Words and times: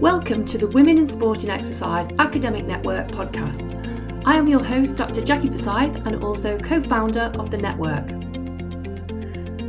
Welcome 0.00 0.46
to 0.46 0.56
the 0.56 0.66
Women 0.66 0.96
in 0.96 1.06
Sport 1.06 1.42
and 1.42 1.52
Exercise 1.52 2.08
Academic 2.18 2.64
Network 2.64 3.08
podcast. 3.08 3.76
I 4.24 4.34
am 4.36 4.48
your 4.48 4.64
host, 4.64 4.96
Dr. 4.96 5.20
Jackie 5.20 5.50
Forsyth, 5.50 5.94
and 6.06 6.24
also 6.24 6.58
co 6.58 6.82
founder 6.82 7.30
of 7.38 7.50
the 7.50 7.58
network. 7.58 8.06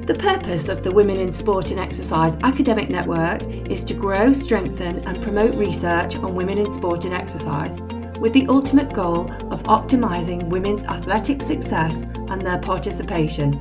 The 0.07 0.15
purpose 0.18 0.70
of 0.70 0.83
the 0.83 0.91
Women 0.93 1.18
in 1.18 1.33
Sport 1.33 1.71
and 1.71 1.82
Exercise 1.82 2.38
Academic 2.43 2.89
Network 2.89 3.43
is 3.70 3.83
to 3.83 3.93
grow, 3.93 4.32
strengthen, 4.32 5.00
and 5.00 5.21
promote 5.21 5.54
research 5.55 6.15
on 6.15 6.34
women 6.34 6.59
in 6.59 6.71
sport 6.71 7.04
and 7.04 7.13
exercise 7.13 7.77
with 8.21 8.32
the 8.32 8.48
ultimate 8.48 8.93
goal 8.93 9.29
of 9.52 9.61
optimising 9.63 10.48
women's 10.48 10.86
athletic 10.86 11.41
success 11.41 12.04
and 12.29 12.41
their 12.41 12.60
participation. 12.60 13.52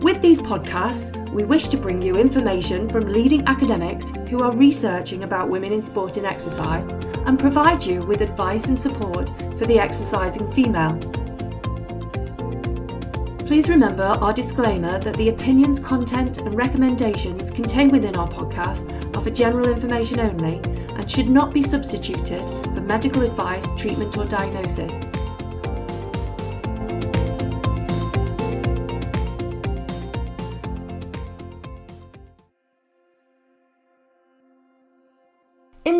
With 0.00 0.20
these 0.22 0.40
podcasts, 0.40 1.19
we 1.32 1.44
wish 1.44 1.68
to 1.68 1.76
bring 1.76 2.02
you 2.02 2.16
information 2.16 2.88
from 2.88 3.12
leading 3.12 3.46
academics 3.46 4.06
who 4.28 4.42
are 4.42 4.56
researching 4.56 5.22
about 5.22 5.48
women 5.48 5.72
in 5.72 5.80
sport 5.80 6.16
and 6.16 6.26
exercise 6.26 6.86
and 7.26 7.38
provide 7.38 7.84
you 7.84 8.02
with 8.02 8.20
advice 8.20 8.66
and 8.66 8.80
support 8.80 9.28
for 9.58 9.66
the 9.66 9.78
exercising 9.78 10.50
female. 10.52 10.98
Please 13.46 13.68
remember 13.68 14.02
our 14.02 14.32
disclaimer 14.32 14.98
that 15.00 15.16
the 15.16 15.28
opinions, 15.28 15.80
content, 15.80 16.38
and 16.38 16.54
recommendations 16.54 17.50
contained 17.50 17.90
within 17.90 18.16
our 18.16 18.28
podcast 18.28 19.16
are 19.16 19.22
for 19.22 19.30
general 19.30 19.68
information 19.68 20.20
only 20.20 20.60
and 20.94 21.10
should 21.10 21.28
not 21.28 21.52
be 21.52 21.62
substituted 21.62 22.40
for 22.64 22.80
medical 22.80 23.22
advice, 23.22 23.66
treatment, 23.76 24.16
or 24.16 24.24
diagnosis. 24.24 25.09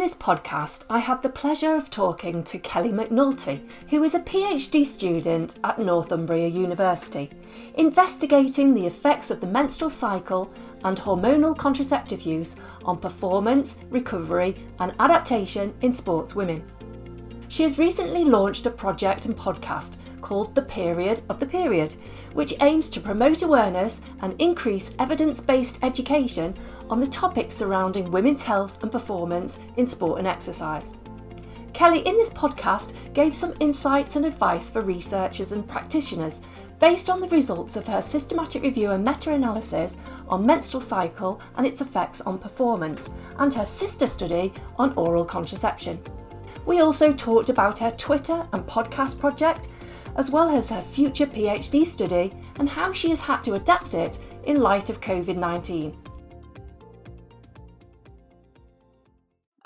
This 0.00 0.14
podcast, 0.14 0.86
I 0.88 1.00
had 1.00 1.20
the 1.20 1.28
pleasure 1.28 1.74
of 1.74 1.90
talking 1.90 2.42
to 2.44 2.58
Kelly 2.58 2.88
McNulty, 2.88 3.60
who 3.90 4.02
is 4.02 4.14
a 4.14 4.20
PhD 4.20 4.86
student 4.86 5.58
at 5.62 5.78
Northumbria 5.78 6.48
University, 6.48 7.28
investigating 7.74 8.72
the 8.72 8.86
effects 8.86 9.30
of 9.30 9.42
the 9.42 9.46
menstrual 9.46 9.90
cycle 9.90 10.50
and 10.84 10.96
hormonal 10.96 11.54
contraceptive 11.54 12.22
use 12.22 12.56
on 12.82 12.96
performance, 12.96 13.76
recovery, 13.90 14.56
and 14.78 14.94
adaptation 14.98 15.74
in 15.82 15.92
sports 15.92 16.34
women. 16.34 16.64
She 17.48 17.64
has 17.64 17.78
recently 17.78 18.24
launched 18.24 18.64
a 18.64 18.70
project 18.70 19.26
and 19.26 19.36
podcast 19.36 19.96
called 20.22 20.54
The 20.54 20.62
Period 20.62 21.20
of 21.28 21.40
the 21.40 21.46
Period, 21.46 21.94
which 22.32 22.54
aims 22.60 22.88
to 22.90 23.00
promote 23.00 23.42
awareness 23.42 24.00
and 24.20 24.40
increase 24.40 24.92
evidence 24.98 25.40
based 25.40 25.78
education 25.82 26.54
on 26.88 27.00
the 27.00 27.06
topics 27.06 27.56
surrounding 27.56 28.10
women's 28.10 28.42
health 28.42 28.82
and 28.82 28.92
performance 28.92 29.58
in 29.76 29.86
sport 29.86 30.18
and 30.18 30.28
exercise. 30.28 30.94
Kelly, 31.72 32.00
in 32.00 32.16
this 32.16 32.32
podcast, 32.32 32.94
gave 33.14 33.34
some 33.34 33.54
insights 33.60 34.16
and 34.16 34.26
advice 34.26 34.68
for 34.68 34.82
researchers 34.82 35.52
and 35.52 35.66
practitioners 35.66 36.40
based 36.80 37.10
on 37.10 37.20
the 37.20 37.28
results 37.28 37.76
of 37.76 37.86
her 37.86 38.00
systematic 38.00 38.62
review 38.62 38.90
and 38.90 39.04
meta 39.04 39.32
analysis 39.32 39.98
on 40.28 40.46
menstrual 40.46 40.80
cycle 40.80 41.40
and 41.56 41.66
its 41.66 41.80
effects 41.80 42.22
on 42.22 42.38
performance, 42.38 43.10
and 43.38 43.52
her 43.52 43.66
sister 43.66 44.06
study 44.06 44.52
on 44.78 44.92
oral 44.94 45.24
contraception. 45.24 46.00
We 46.66 46.80
also 46.80 47.12
talked 47.12 47.50
about 47.50 47.78
her 47.78 47.90
Twitter 47.92 48.46
and 48.52 48.66
podcast 48.66 49.20
project, 49.20 49.68
as 50.16 50.30
well 50.30 50.48
as 50.50 50.70
her 50.70 50.80
future 50.80 51.26
PhD 51.26 51.86
study 51.86 52.32
and 52.58 52.68
how 52.68 52.92
she 52.92 53.10
has 53.10 53.20
had 53.20 53.42
to 53.44 53.54
adapt 53.54 53.94
it 53.94 54.18
in 54.44 54.60
light 54.60 54.90
of 54.90 55.00
COVID 55.00 55.36
19. 55.36 55.96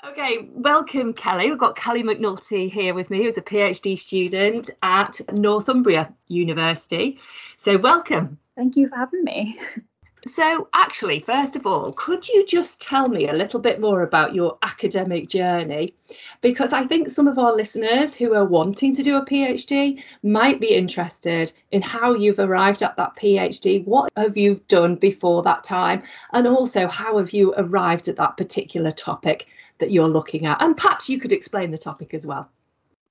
Okay, 0.07 0.47
welcome 0.53 1.13
Kelly. 1.13 1.49
We've 1.49 1.59
got 1.59 1.75
Kelly 1.75 2.03
McNulty 2.03 2.71
here 2.71 2.93
with 2.93 3.09
me, 3.09 3.23
who's 3.23 3.37
a 3.37 3.41
PhD 3.41 3.97
student 3.97 4.69
at 4.81 5.19
Northumbria 5.33 6.13
University. 6.27 7.19
So, 7.57 7.77
welcome. 7.77 8.39
Thank 8.55 8.77
you 8.77 8.87
for 8.87 8.95
having 8.95 9.23
me. 9.23 9.59
So, 10.27 10.67
actually, 10.73 11.19
first 11.19 11.55
of 11.55 11.67
all, 11.67 11.91
could 11.91 12.27
you 12.27 12.47
just 12.47 12.81
tell 12.81 13.07
me 13.07 13.27
a 13.27 13.33
little 13.33 13.59
bit 13.59 13.79
more 13.79 14.01
about 14.01 14.33
your 14.33 14.57
academic 14.63 15.29
journey? 15.29 15.93
Because 16.41 16.73
I 16.73 16.87
think 16.87 17.09
some 17.09 17.27
of 17.27 17.37
our 17.37 17.55
listeners 17.55 18.15
who 18.15 18.33
are 18.33 18.43
wanting 18.43 18.95
to 18.95 19.03
do 19.03 19.17
a 19.17 19.25
PhD 19.25 20.03
might 20.23 20.59
be 20.59 20.73
interested 20.73 21.53
in 21.71 21.83
how 21.83 22.15
you've 22.15 22.39
arrived 22.39 22.81
at 22.81 22.97
that 22.97 23.15
PhD. 23.15 23.85
What 23.85 24.11
have 24.17 24.35
you 24.35 24.61
done 24.67 24.95
before 24.95 25.43
that 25.43 25.63
time? 25.63 26.01
And 26.33 26.47
also, 26.47 26.87
how 26.87 27.19
have 27.19 27.31
you 27.31 27.53
arrived 27.55 28.07
at 28.07 28.15
that 28.15 28.35
particular 28.35 28.89
topic 28.89 29.45
that 29.77 29.91
you're 29.91 30.07
looking 30.07 30.47
at? 30.47 30.57
And 30.59 30.75
perhaps 30.75 31.07
you 31.07 31.19
could 31.19 31.33
explain 31.33 31.69
the 31.69 31.77
topic 31.77 32.15
as 32.15 32.25
well. 32.25 32.49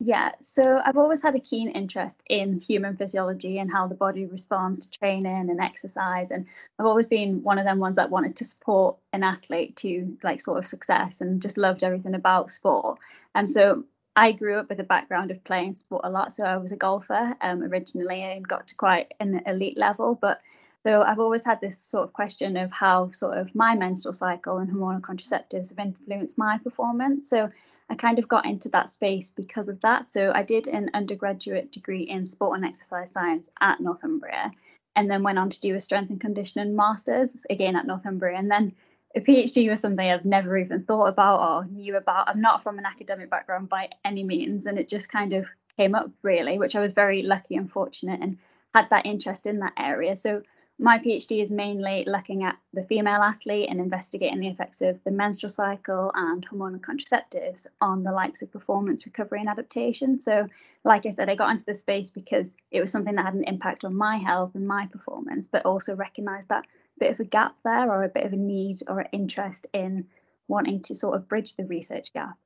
Yeah, 0.07 0.33
so 0.39 0.83
I've 0.85 0.99
always 0.99 1.23
had 1.23 1.35
a 1.35 1.41
keen 1.41 1.71
interest 1.71 2.23
in 2.29 2.61
human 2.61 2.95
physiology 2.95 3.59
and 3.59 3.73
how 3.73 3.87
the 3.87 3.95
body 3.95 4.27
responds 4.27 4.85
to 4.85 4.99
training 4.99 5.49
and 5.49 5.59
exercise. 5.61 6.31
And 6.31 6.45
I've 6.79 6.85
always 6.85 7.07
been 7.07 7.43
one 7.43 7.59
of 7.59 7.65
them 7.65 7.79
ones 7.79 7.97
that 7.97 8.11
wanted 8.11 8.37
to 8.37 8.45
support 8.45 8.97
an 9.15 9.23
athlete 9.23 9.77
to 9.77 10.19
like 10.23 10.43
sort 10.43 10.59
of 10.59 10.67
success 10.67 11.23
and 11.23 11.41
just 11.41 11.57
loved 11.57 11.83
everything 11.83 12.15
about 12.15 12.53
sport. 12.53 12.99
And 13.35 13.51
so 13.51 13.85
I 14.15 14.33
grew 14.33 14.59
up 14.59 14.69
with 14.69 14.79
a 14.79 14.85
background 14.85 15.31
of 15.31 15.43
playing 15.43 15.73
sport 15.75 16.03
a 16.05 16.11
lot. 16.11 16.35
So 16.35 16.45
I 16.45 16.59
was 16.59 16.71
a 16.71 16.77
golfer 16.77 17.35
um, 17.41 17.63
originally 17.63 18.21
and 18.21 18.47
got 18.47 18.69
to 18.69 18.75
quite 18.75 19.15
an 19.21 19.41
elite 19.47 19.79
level. 19.79 20.19
But 20.21 20.43
so 20.83 21.01
I've 21.01 21.19
always 21.19 21.47
had 21.47 21.63
this 21.63 21.79
sort 21.79 22.05
of 22.05 22.13
question 22.13 22.59
of 22.59 22.71
how 22.71 23.11
sort 23.13 23.39
of 23.39 23.55
my 23.55 23.75
menstrual 23.75 24.13
cycle 24.13 24.59
and 24.59 24.71
hormonal 24.71 25.01
contraceptives 25.01 25.71
have 25.71 25.79
influenced 25.79 26.37
my 26.37 26.59
performance. 26.59 27.31
So 27.31 27.49
I 27.91 27.95
kind 27.95 28.19
of 28.19 28.28
got 28.28 28.47
into 28.47 28.69
that 28.71 28.91
space 28.91 29.31
because 29.31 29.69
of 29.69 29.81
that. 29.83 30.11
So 30.11 30.33
I 30.34 30.43
did 30.43 30.69
an 30.69 30.91
undergraduate 30.95 31.71
degree 31.71 32.03
in 32.03 32.27
sport 32.27 32.56
and 32.56 32.65
exercise 32.65 33.12
science 33.12 33.49
at 33.61 33.81
Northumbria, 33.81 34.50
and 34.97 35.11
then 35.11 35.22
went 35.22 35.39
on 35.39 35.50
to 35.50 35.61
do 35.61 35.75
a 35.75 35.81
strength 35.81 36.11
and 36.11 36.21
conditioning 36.21 36.77
masters 36.77 37.44
again 37.50 37.77
at 37.77 37.87
Northumbria, 37.87 38.39
and 38.39 38.50
then 38.50 38.75
a 39.17 39.21
PhD 39.21 39.71
was 39.71 39.81
something 39.81 40.11
I've 40.11 40.25
never 40.25 40.56
even 40.59 40.83
thought 40.83 41.06
about 41.06 41.41
or 41.41 41.67
knew 41.67 41.97
about. 41.97 42.28
I'm 42.28 42.41
not 42.41 42.62
from 42.62 42.78
an 42.78 42.87
academic 42.87 43.31
background 43.31 43.69
by 43.69 43.91
any 44.05 44.25
means, 44.25 44.67
and 44.67 44.78
it 44.78 44.89
just 44.89 45.09
kind 45.09 45.33
of 45.33 45.47
came 45.77 45.94
up 45.94 46.11
really, 46.23 46.59
which 46.59 46.75
I 46.75 46.81
was 46.81 46.93
very 46.93 47.23
lucky 47.23 47.56
and 47.56 47.71
fortunate 47.71 48.21
and 48.21 48.39
had 48.75 48.91
that 48.91 49.06
interest 49.06 49.47
in 49.47 49.61
that 49.61 49.75
area. 49.78 50.17
So 50.17 50.43
my 50.79 50.99
PhD 50.99 51.41
is 51.41 51.51
mainly 51.51 52.05
looking 52.07 52.43
at 52.43 52.57
the 52.73 52.83
female 52.83 53.23
athlete 53.23 53.69
and 53.71 53.81
investigating 53.81 54.41
the 54.41 54.49
effects 54.49 54.81
of 54.81 55.03
the 55.05 55.11
menstrual 55.11 55.51
cycle 55.51 56.11
and 56.15 56.47
hormonal 56.49 56.81
contraceptives 56.81 57.67
on 57.81 58.03
the 58.03 58.11
likes 58.11 58.43
of 58.43 58.51
performance, 58.51 59.07
recovery, 59.07 59.39
and 59.39 59.49
adaptation. 59.49 60.19
So, 60.19 60.49
like 60.85 61.07
I 61.07 61.11
said, 61.11 61.31
I 61.31 61.37
got 61.37 61.51
into 61.51 61.65
the 61.65 61.75
space 61.75 62.11
because 62.11 62.57
it 62.73 62.81
was 62.81 62.91
something 62.91 63.15
that 63.15 63.25
had 63.25 63.35
an 63.35 63.45
impact 63.45 63.85
on 63.85 63.97
my 63.97 64.17
health 64.17 64.55
and 64.55 64.67
my 64.67 64.87
performance, 64.87 65.47
but 65.47 65.65
also 65.65 65.95
recognised 65.95 66.49
that 66.49 66.67
bit 66.99 67.12
of 67.12 67.21
a 67.21 67.25
gap 67.25 67.55
there 67.65 67.91
or 67.91 68.03
a 68.03 68.09
bit 68.09 68.27
of 68.27 68.33
a 68.33 68.37
need 68.37 68.79
or 68.89 69.01
an 69.01 69.09
interest 69.12 69.69
in 69.73 70.06
wanting 70.49 70.83
to 70.83 70.95
sort 70.95 71.15
of 71.17 71.29
bridge 71.29 71.55
the 71.55 71.65
research 71.65 72.12
gap. 72.12 72.37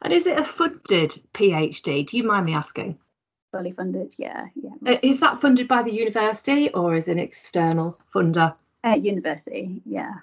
And 0.00 0.12
is 0.12 0.26
it 0.26 0.38
a 0.38 0.44
funded 0.44 1.10
PhD? 1.32 2.06
Do 2.06 2.16
you 2.16 2.24
mind 2.24 2.46
me 2.46 2.54
asking? 2.54 2.98
Fully 3.54 3.72
funded. 3.72 4.14
Yeah, 4.18 4.48
yeah. 4.54 4.94
Uh, 4.94 4.98
is 5.02 5.20
that 5.20 5.40
funded 5.40 5.68
by 5.68 5.82
the 5.82 5.92
university 5.92 6.70
or 6.70 6.96
is 6.96 7.08
an 7.08 7.20
external 7.20 7.98
funder? 8.12 8.54
Uh, 8.82 8.96
university, 8.96 9.80
yeah. 9.86 10.14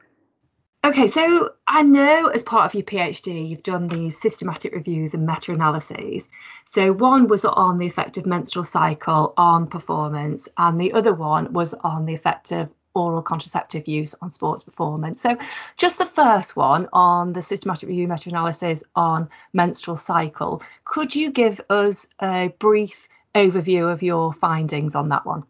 Okay, 0.83 1.07
so 1.07 1.51
I 1.67 1.83
know 1.83 2.27
as 2.27 2.41
part 2.43 2.65
of 2.65 2.73
your 2.73 2.83
PhD, 2.83 3.47
you've 3.47 3.63
done 3.63 3.87
these 3.87 4.19
systematic 4.19 4.73
reviews 4.73 5.13
and 5.13 5.27
meta 5.27 5.53
analyses. 5.53 6.29
So, 6.65 6.91
one 6.91 7.27
was 7.27 7.45
on 7.45 7.77
the 7.77 7.85
effect 7.85 8.17
of 8.17 8.25
menstrual 8.25 8.65
cycle 8.65 9.33
on 9.37 9.67
performance, 9.67 10.49
and 10.57 10.81
the 10.81 10.93
other 10.93 11.13
one 11.13 11.53
was 11.53 11.75
on 11.75 12.05
the 12.05 12.15
effect 12.15 12.51
of 12.51 12.73
oral 12.93 13.21
contraceptive 13.21 13.87
use 13.87 14.15
on 14.21 14.31
sports 14.31 14.63
performance. 14.63 15.21
So, 15.21 15.37
just 15.77 15.99
the 15.99 16.05
first 16.05 16.55
one 16.55 16.89
on 16.91 17.31
the 17.33 17.43
systematic 17.43 17.87
review 17.87 18.07
meta 18.07 18.29
analysis 18.29 18.83
on 18.95 19.29
menstrual 19.53 19.97
cycle, 19.97 20.63
could 20.83 21.15
you 21.15 21.31
give 21.31 21.61
us 21.69 22.07
a 22.19 22.49
brief 22.59 23.07
overview 23.35 23.91
of 23.91 24.03
your 24.03 24.33
findings 24.33 24.95
on 24.95 25.07
that 25.09 25.25
one? 25.25 25.43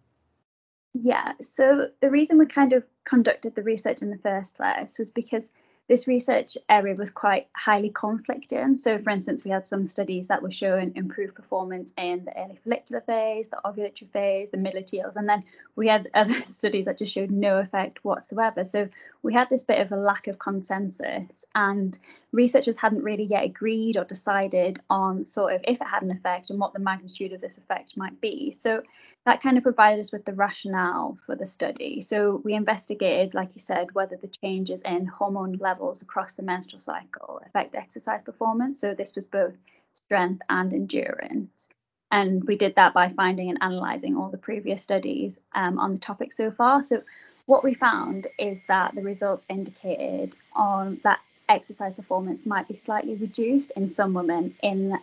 Yeah, 0.94 1.34
so 1.42 1.88
the 2.02 2.10
reason 2.10 2.38
we 2.38 2.46
kind 2.46 2.74
of 2.74 2.84
conducted 3.06 3.56
the 3.56 3.64
research 3.64 4.02
in 4.02 4.10
the 4.10 4.18
first 4.18 4.58
place 4.58 5.00
was 5.00 5.12
because 5.12 5.50
this 5.92 6.08
research 6.08 6.58
area 6.70 6.96
was 6.96 7.10
quite 7.10 7.48
highly 7.54 7.90
conflicting. 7.90 8.78
So, 8.78 8.98
for 8.98 9.10
instance, 9.10 9.44
we 9.44 9.52
had 9.52 9.68
some 9.68 9.88
studies 9.88 10.30
that 10.30 10.42
were 10.42 10.50
showing 10.50 10.94
improved 10.96 11.36
performance 11.36 11.92
in 11.98 12.24
the 12.24 12.32
early 12.40 12.58
follicular 12.64 13.02
phase, 13.02 13.50
the 13.50 13.60
ovulatory 13.66 14.10
phase, 14.14 14.52
the 14.52 14.58
midluteals, 14.58 15.18
and 15.18 15.28
then 15.28 15.44
we 15.76 15.90
had 15.90 16.10
other 16.16 16.34
studies 16.46 16.86
that 16.86 16.98
just 16.98 17.12
showed 17.12 17.30
no 17.30 17.58
effect 17.58 18.06
whatsoever. 18.06 18.64
So, 18.64 18.88
we 19.22 19.34
had 19.34 19.50
this 19.50 19.66
bit 19.66 19.82
of 19.82 19.92
a 19.92 19.98
lack 19.98 20.28
of 20.28 20.40
consensus, 20.40 21.44
and 21.54 22.00
researchers 22.32 22.78
hadn't 22.78 23.04
really 23.04 23.26
yet 23.26 23.44
agreed 23.44 23.98
or 23.98 24.06
decided 24.06 24.80
on 24.90 25.26
sort 25.26 25.56
of 25.56 25.62
if 25.68 25.82
it 25.82 25.88
had 25.88 26.04
an 26.04 26.12
effect 26.12 26.52
and 26.52 26.60
what 26.60 26.72
the 26.72 26.80
magnitude 26.80 27.34
of 27.34 27.42
this 27.42 27.58
effect 27.58 27.98
might 27.98 28.22
be. 28.22 28.54
So, 28.54 28.82
that 29.26 29.42
kind 29.42 29.58
of 29.58 29.64
provided 29.64 30.00
us 30.00 30.12
with 30.12 30.26
the 30.26 30.34
rationale 30.34 31.18
for 31.26 31.36
the 31.36 31.46
study. 31.46 32.02
So, 32.02 32.42
we 32.44 32.54
investigated, 32.54 33.34
like 33.34 33.50
you 33.54 33.62
said, 33.62 33.94
whether 33.94 34.18
the 34.18 34.32
changes 34.44 34.82
in 34.82 35.06
hormone 35.06 35.58
levels 35.58 36.02
across 36.02 36.34
the 36.34 36.44
menstrual 36.44 36.82
cycle 36.82 37.42
affect 37.46 37.76
exercise 37.76 38.24
performance. 38.24 38.80
So 38.80 38.94
this 38.94 39.16
was 39.16 39.26
both 39.26 39.54
strength 39.94 40.42
and 40.50 40.74
endurance. 40.74 41.68
And 42.12 42.44
we 42.44 42.58
did 42.58 42.76
that 42.76 42.94
by 42.94 43.10
finding 43.10 43.50
and 43.50 43.60
analysing 43.62 44.18
all 44.18 44.30
the 44.30 44.38
previous 44.38 44.84
studies 44.84 45.40
um, 45.54 45.80
on 45.80 45.94
the 45.94 46.00
topic 46.00 46.34
so 46.34 46.52
far. 46.52 46.84
So 46.84 47.04
what 47.46 47.64
we 47.64 47.74
found 47.74 48.28
is 48.38 48.62
that 48.68 48.94
the 48.96 49.02
results 49.02 49.46
indicated 49.50 50.36
on 50.54 51.00
that 51.04 51.20
exercise 51.48 51.94
performance 51.94 52.46
might 52.46 52.68
be 52.68 52.76
slightly 52.76 53.16
reduced 53.16 53.72
in 53.76 53.90
some 53.90 54.14
women 54.14 54.56
in 54.62 54.98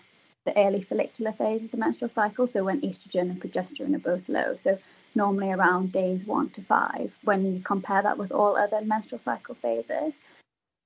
the 0.45 0.57
early 0.57 0.83
follicular 0.83 1.33
phase 1.33 1.63
of 1.63 1.71
the 1.71 1.77
menstrual 1.77 2.09
cycle, 2.09 2.47
so 2.47 2.65
when 2.65 2.81
estrogen 2.81 3.31
and 3.31 3.41
progesterone 3.41 3.95
are 3.95 3.99
both 3.99 4.29
low. 4.29 4.57
So 4.57 4.79
normally 5.15 5.51
around 5.51 5.93
days 5.93 6.25
one 6.25 6.49
to 6.51 6.63
five 6.63 7.13
when 7.25 7.53
you 7.53 7.61
compare 7.61 8.03
that 8.03 8.19
with 8.19 8.33
all 8.33 8.57
other 8.57 8.81
menstrual 8.83 9.19
cycle 9.19 9.55
phases. 9.55 10.19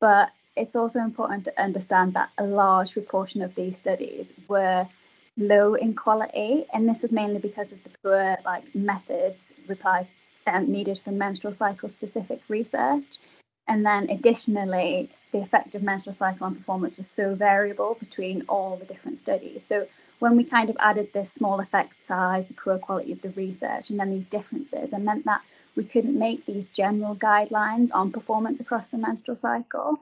But 0.00 0.30
it's 0.56 0.76
also 0.76 1.00
important 1.00 1.44
to 1.44 1.62
understand 1.62 2.14
that 2.14 2.30
a 2.38 2.44
large 2.44 2.92
proportion 2.92 3.42
of 3.42 3.54
these 3.54 3.78
studies 3.78 4.32
were 4.48 4.86
low 5.36 5.74
in 5.74 5.94
quality, 5.94 6.66
and 6.72 6.88
this 6.88 7.02
was 7.02 7.12
mainly 7.12 7.38
because 7.38 7.72
of 7.72 7.82
the 7.84 7.90
poor 8.02 8.36
like 8.44 8.74
methods 8.74 9.52
replied 9.68 10.06
um, 10.46 10.70
needed 10.70 10.98
for 10.98 11.12
menstrual 11.12 11.54
cycle 11.54 11.88
specific 11.88 12.40
research. 12.48 13.04
And 13.68 13.86
then 13.86 14.10
additionally, 14.10 15.10
the 15.32 15.38
effect 15.38 15.74
of 15.74 15.82
menstrual 15.82 16.14
cycle 16.14 16.46
on 16.46 16.56
performance 16.56 16.96
was 16.96 17.10
so 17.10 17.34
variable 17.34 17.96
between 17.98 18.42
all 18.48 18.76
the 18.76 18.84
different 18.84 19.18
studies. 19.18 19.64
So 19.64 19.86
when 20.18 20.36
we 20.36 20.44
kind 20.44 20.70
of 20.70 20.76
added 20.78 21.12
this 21.12 21.32
small 21.32 21.60
effect 21.60 22.04
size, 22.04 22.46
the 22.46 22.54
poor 22.54 22.78
quality 22.78 23.12
of 23.12 23.22
the 23.22 23.30
research, 23.30 23.90
and 23.90 23.98
then 23.98 24.10
these 24.10 24.26
differences, 24.26 24.92
it 24.92 24.98
meant 24.98 25.24
that 25.24 25.42
we 25.74 25.84
couldn't 25.84 26.18
make 26.18 26.44
these 26.44 26.66
general 26.74 27.16
guidelines 27.16 27.90
on 27.94 28.12
performance 28.12 28.60
across 28.60 28.88
the 28.90 28.98
menstrual 28.98 29.36
cycle. 29.36 29.98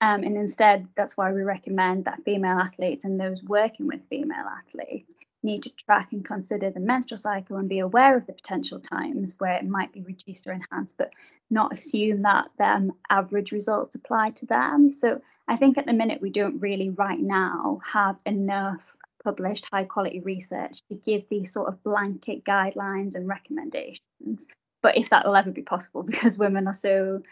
Um, 0.00 0.22
and 0.22 0.36
instead, 0.36 0.88
that's 0.96 1.16
why 1.16 1.32
we 1.32 1.42
recommend 1.42 2.06
that 2.06 2.24
female 2.24 2.58
athletes 2.58 3.04
and 3.04 3.20
those 3.20 3.42
working 3.42 3.86
with 3.86 4.08
female 4.08 4.46
athletes 4.46 5.14
need 5.42 5.62
to 5.62 5.70
track 5.70 6.12
and 6.12 6.24
consider 6.24 6.70
the 6.70 6.80
menstrual 6.80 7.18
cycle 7.18 7.56
and 7.56 7.68
be 7.68 7.78
aware 7.78 8.16
of 8.16 8.26
the 8.26 8.32
potential 8.32 8.80
times 8.80 9.34
where 9.38 9.56
it 9.56 9.66
might 9.66 9.92
be 9.92 10.02
reduced 10.02 10.46
or 10.46 10.52
enhanced, 10.52 10.96
but 10.98 11.12
not 11.50 11.72
assume 11.72 12.22
that 12.22 12.50
them 12.58 12.92
average 13.08 13.52
results 13.52 13.94
apply 13.94 14.30
to 14.30 14.46
them. 14.46 14.92
So 14.92 15.20
I 15.48 15.56
think 15.56 15.78
at 15.78 15.86
the 15.86 15.92
minute 15.92 16.20
we 16.20 16.30
don't 16.30 16.60
really 16.60 16.90
right 16.90 17.18
now 17.18 17.80
have 17.92 18.16
enough 18.24 18.80
published 19.24 19.66
high 19.70 19.84
quality 19.84 20.20
research 20.20 20.80
to 20.88 20.94
give 20.94 21.28
these 21.28 21.52
sort 21.52 21.68
of 21.68 21.82
blanket 21.82 22.44
guidelines 22.44 23.14
and 23.14 23.28
recommendations. 23.28 24.46
But 24.82 24.96
if 24.96 25.10
that 25.10 25.26
will 25.26 25.36
ever 25.36 25.50
be 25.50 25.62
possible, 25.62 26.02
because 26.04 26.38
women 26.38 26.66
are 26.66 26.74
so 26.74 27.22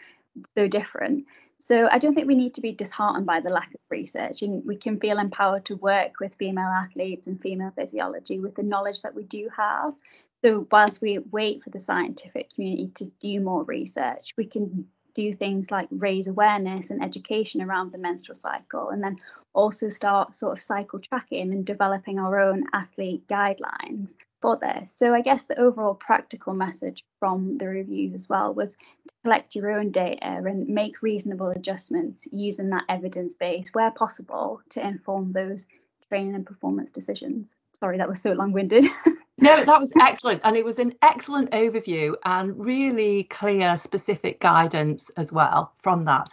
so 0.55 0.67
different. 0.67 1.25
So 1.61 1.89
I 1.91 1.99
don't 1.99 2.15
think 2.15 2.27
we 2.27 2.35
need 2.35 2.53
to 2.55 2.61
be 2.61 2.71
disheartened 2.71 3.25
by 3.25 3.41
the 3.41 3.53
lack 3.53 3.73
of 3.73 3.81
research, 3.89 4.41
and 4.41 4.65
we 4.65 4.77
can 4.77 4.99
feel 4.99 5.19
empowered 5.19 5.65
to 5.65 5.75
work 5.75 6.13
with 6.21 6.35
female 6.35 6.69
athletes 6.69 7.27
and 7.27 7.39
female 7.39 7.71
physiology 7.75 8.39
with 8.39 8.55
the 8.55 8.63
knowledge 8.63 9.01
that 9.01 9.13
we 9.13 9.23
do 9.23 9.49
have. 9.55 9.93
So 10.41 10.65
whilst 10.71 11.01
we 11.01 11.19
wait 11.19 11.61
for 11.61 11.69
the 11.69 11.79
scientific 11.81 12.53
community 12.53 12.91
to 12.95 13.11
do 13.19 13.41
more 13.41 13.63
research, 13.63 14.33
we 14.37 14.45
can 14.45 14.87
do 15.13 15.33
things 15.33 15.71
like 15.71 15.87
raise 15.91 16.27
awareness 16.27 16.89
and 16.89 17.03
education 17.03 17.61
around 17.61 17.91
the 17.91 17.97
menstrual 17.97 18.35
cycle, 18.35 18.89
and 18.89 19.03
then 19.03 19.17
also 19.53 19.89
start 19.89 20.35
sort 20.35 20.57
of 20.57 20.61
cycle 20.61 20.99
tracking 20.99 21.51
and 21.51 21.65
developing 21.65 22.19
our 22.19 22.39
own 22.39 22.65
athlete 22.73 23.27
guidelines 23.27 24.15
for 24.41 24.57
this. 24.57 24.93
So 24.93 25.13
I 25.13 25.21
guess 25.21 25.45
the 25.45 25.59
overall 25.59 25.95
practical 25.95 26.53
message 26.53 27.03
from 27.19 27.57
the 27.57 27.67
reviews 27.67 28.13
as 28.13 28.29
well 28.29 28.53
was 28.53 28.73
to 28.73 29.13
collect 29.23 29.55
your 29.55 29.71
own 29.71 29.91
data 29.91 30.23
and 30.23 30.67
make 30.67 31.01
reasonable 31.01 31.49
adjustments 31.49 32.27
using 32.31 32.69
that 32.69 32.85
evidence 32.87 33.33
base 33.33 33.73
where 33.73 33.91
possible 33.91 34.61
to 34.69 34.85
inform 34.85 35.33
those 35.33 35.67
training 36.07 36.35
and 36.35 36.45
performance 36.45 36.91
decisions. 36.91 37.55
Sorry, 37.79 37.97
that 37.97 38.09
was 38.09 38.21
so 38.21 38.31
long-winded. 38.31 38.85
no, 39.41 39.63
that 39.63 39.79
was 39.79 39.91
excellent. 39.99 40.41
And 40.43 40.55
it 40.55 40.65
was 40.65 40.79
an 40.79 40.93
excellent 41.01 41.51
overview 41.51 42.15
and 42.25 42.65
really 42.65 43.23
clear, 43.23 43.77
specific 43.77 44.39
guidance 44.39 45.09
as 45.11 45.31
well 45.31 45.73
from 45.77 46.05
that. 46.05 46.29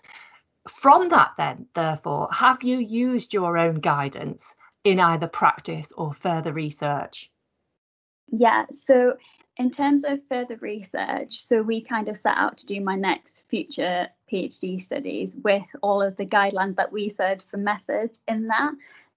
From 0.68 1.08
that, 1.10 1.32
then, 1.36 1.66
therefore, 1.74 2.28
have 2.32 2.62
you 2.62 2.78
used 2.78 3.32
your 3.32 3.56
own 3.56 3.76
guidance 3.76 4.54
in 4.84 5.00
either 5.00 5.28
practice 5.28 5.92
or 5.96 6.12
further 6.12 6.52
research? 6.52 7.30
Yeah, 8.28 8.66
so 8.70 9.16
in 9.56 9.70
terms 9.70 10.04
of 10.04 10.26
further 10.26 10.56
research, 10.56 11.42
so 11.42 11.62
we 11.62 11.80
kind 11.80 12.08
of 12.08 12.16
set 12.16 12.36
out 12.36 12.58
to 12.58 12.66
do 12.66 12.80
my 12.80 12.96
next 12.96 13.44
future 13.48 14.08
PhD 14.30 14.80
studies 14.82 15.36
with 15.36 15.64
all 15.82 16.02
of 16.02 16.16
the 16.16 16.26
guidelines 16.26 16.76
that 16.76 16.92
we 16.92 17.08
said 17.08 17.42
for 17.50 17.56
methods 17.56 18.20
in 18.26 18.48
that 18.48 18.72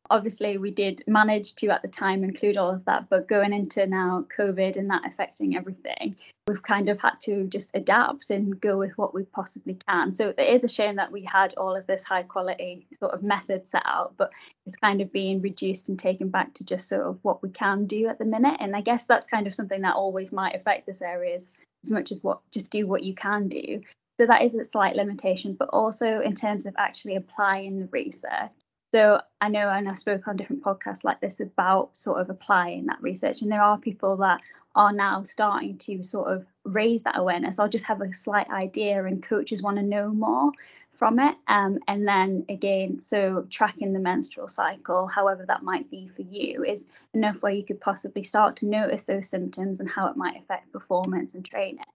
obviously 0.09 0.57
we 0.57 0.71
did 0.71 1.03
manage 1.07 1.55
to 1.55 1.67
at 1.67 1.81
the 1.81 1.87
time 1.87 2.23
include 2.23 2.57
all 2.57 2.69
of 2.69 2.85
that 2.85 3.09
but 3.09 3.27
going 3.27 3.53
into 3.53 3.85
now 3.85 4.25
covid 4.37 4.75
and 4.77 4.89
that 4.89 5.05
affecting 5.05 5.55
everything 5.55 6.15
we've 6.49 6.63
kind 6.63 6.89
of 6.89 6.99
had 6.99 7.13
to 7.21 7.45
just 7.45 7.69
adapt 7.75 8.31
and 8.31 8.59
go 8.59 8.75
with 8.75 8.97
what 8.97 9.13
we 9.13 9.23
possibly 9.23 9.77
can. 9.87 10.13
So 10.15 10.29
it 10.29 10.39
is 10.39 10.63
a 10.63 10.67
shame 10.67 10.95
that 10.95 11.11
we 11.11 11.23
had 11.23 11.53
all 11.55 11.75
of 11.75 11.85
this 11.85 12.03
high 12.03 12.23
quality 12.23 12.87
sort 12.97 13.13
of 13.13 13.21
method 13.21 13.67
set 13.67 13.83
out 13.85 14.15
but 14.17 14.31
it's 14.65 14.75
kind 14.75 14.99
of 14.99 15.13
being 15.13 15.41
reduced 15.41 15.89
and 15.89 15.99
taken 15.99 16.29
back 16.29 16.55
to 16.55 16.65
just 16.65 16.89
sort 16.89 17.03
of 17.03 17.19
what 17.21 17.43
we 17.43 17.49
can 17.49 17.85
do 17.85 18.07
at 18.07 18.17
the 18.17 18.25
minute. 18.25 18.57
And 18.59 18.75
i 18.75 18.81
guess 18.81 19.05
that's 19.05 19.27
kind 19.27 19.45
of 19.45 19.53
something 19.53 19.81
that 19.81 19.95
always 19.95 20.31
might 20.31 20.55
affect 20.55 20.87
this 20.87 21.01
area 21.01 21.35
as 21.35 21.57
much 21.91 22.11
as 22.11 22.23
what 22.23 22.39
just 22.51 22.71
do 22.71 22.87
what 22.87 23.03
you 23.03 23.13
can 23.13 23.47
do. 23.47 23.81
So 24.19 24.25
that 24.25 24.41
is 24.41 24.55
a 24.55 24.65
slight 24.65 24.95
limitation 24.95 25.55
but 25.57 25.69
also 25.71 26.19
in 26.19 26.33
terms 26.33 26.65
of 26.65 26.73
actually 26.77 27.15
applying 27.15 27.77
the 27.77 27.87
research 27.91 28.51
so 28.93 29.21
I 29.39 29.49
know, 29.49 29.69
and 29.69 29.87
I've 29.87 29.99
spoke 29.99 30.27
on 30.27 30.37
different 30.37 30.63
podcasts 30.63 31.03
like 31.03 31.19
this 31.19 31.39
about 31.39 31.95
sort 31.95 32.21
of 32.21 32.29
applying 32.29 32.87
that 32.87 33.01
research, 33.01 33.41
and 33.41 33.51
there 33.51 33.61
are 33.61 33.77
people 33.77 34.17
that 34.17 34.41
are 34.75 34.93
now 34.93 35.23
starting 35.23 35.77
to 35.79 36.03
sort 36.03 36.31
of 36.31 36.45
raise 36.63 37.03
that 37.03 37.17
awareness 37.17 37.59
or 37.59 37.67
just 37.67 37.85
have 37.85 38.01
a 38.01 38.13
slight 38.13 38.49
idea, 38.49 39.03
and 39.03 39.23
coaches 39.23 39.61
want 39.61 39.77
to 39.77 39.83
know 39.83 40.09
more 40.09 40.51
from 40.99 41.17
it. 41.17 41.35
Um, 41.47 41.79
and 41.87 42.07
then 42.07 42.45
again, 42.49 42.99
so 42.99 43.47
tracking 43.49 43.93
the 43.93 43.99
menstrual 43.99 44.49
cycle, 44.49 45.07
however 45.07 45.45
that 45.47 45.63
might 45.63 45.89
be 45.89 46.09
for 46.09 46.23
you, 46.23 46.65
is 46.65 46.85
enough 47.13 47.37
where 47.41 47.53
you 47.53 47.63
could 47.63 47.79
possibly 47.79 48.23
start 48.23 48.57
to 48.57 48.65
notice 48.65 49.03
those 49.03 49.29
symptoms 49.29 49.79
and 49.79 49.89
how 49.89 50.07
it 50.07 50.17
might 50.17 50.37
affect 50.41 50.73
performance 50.73 51.35
and 51.35 51.45
training. 51.45 51.85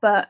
But 0.00 0.28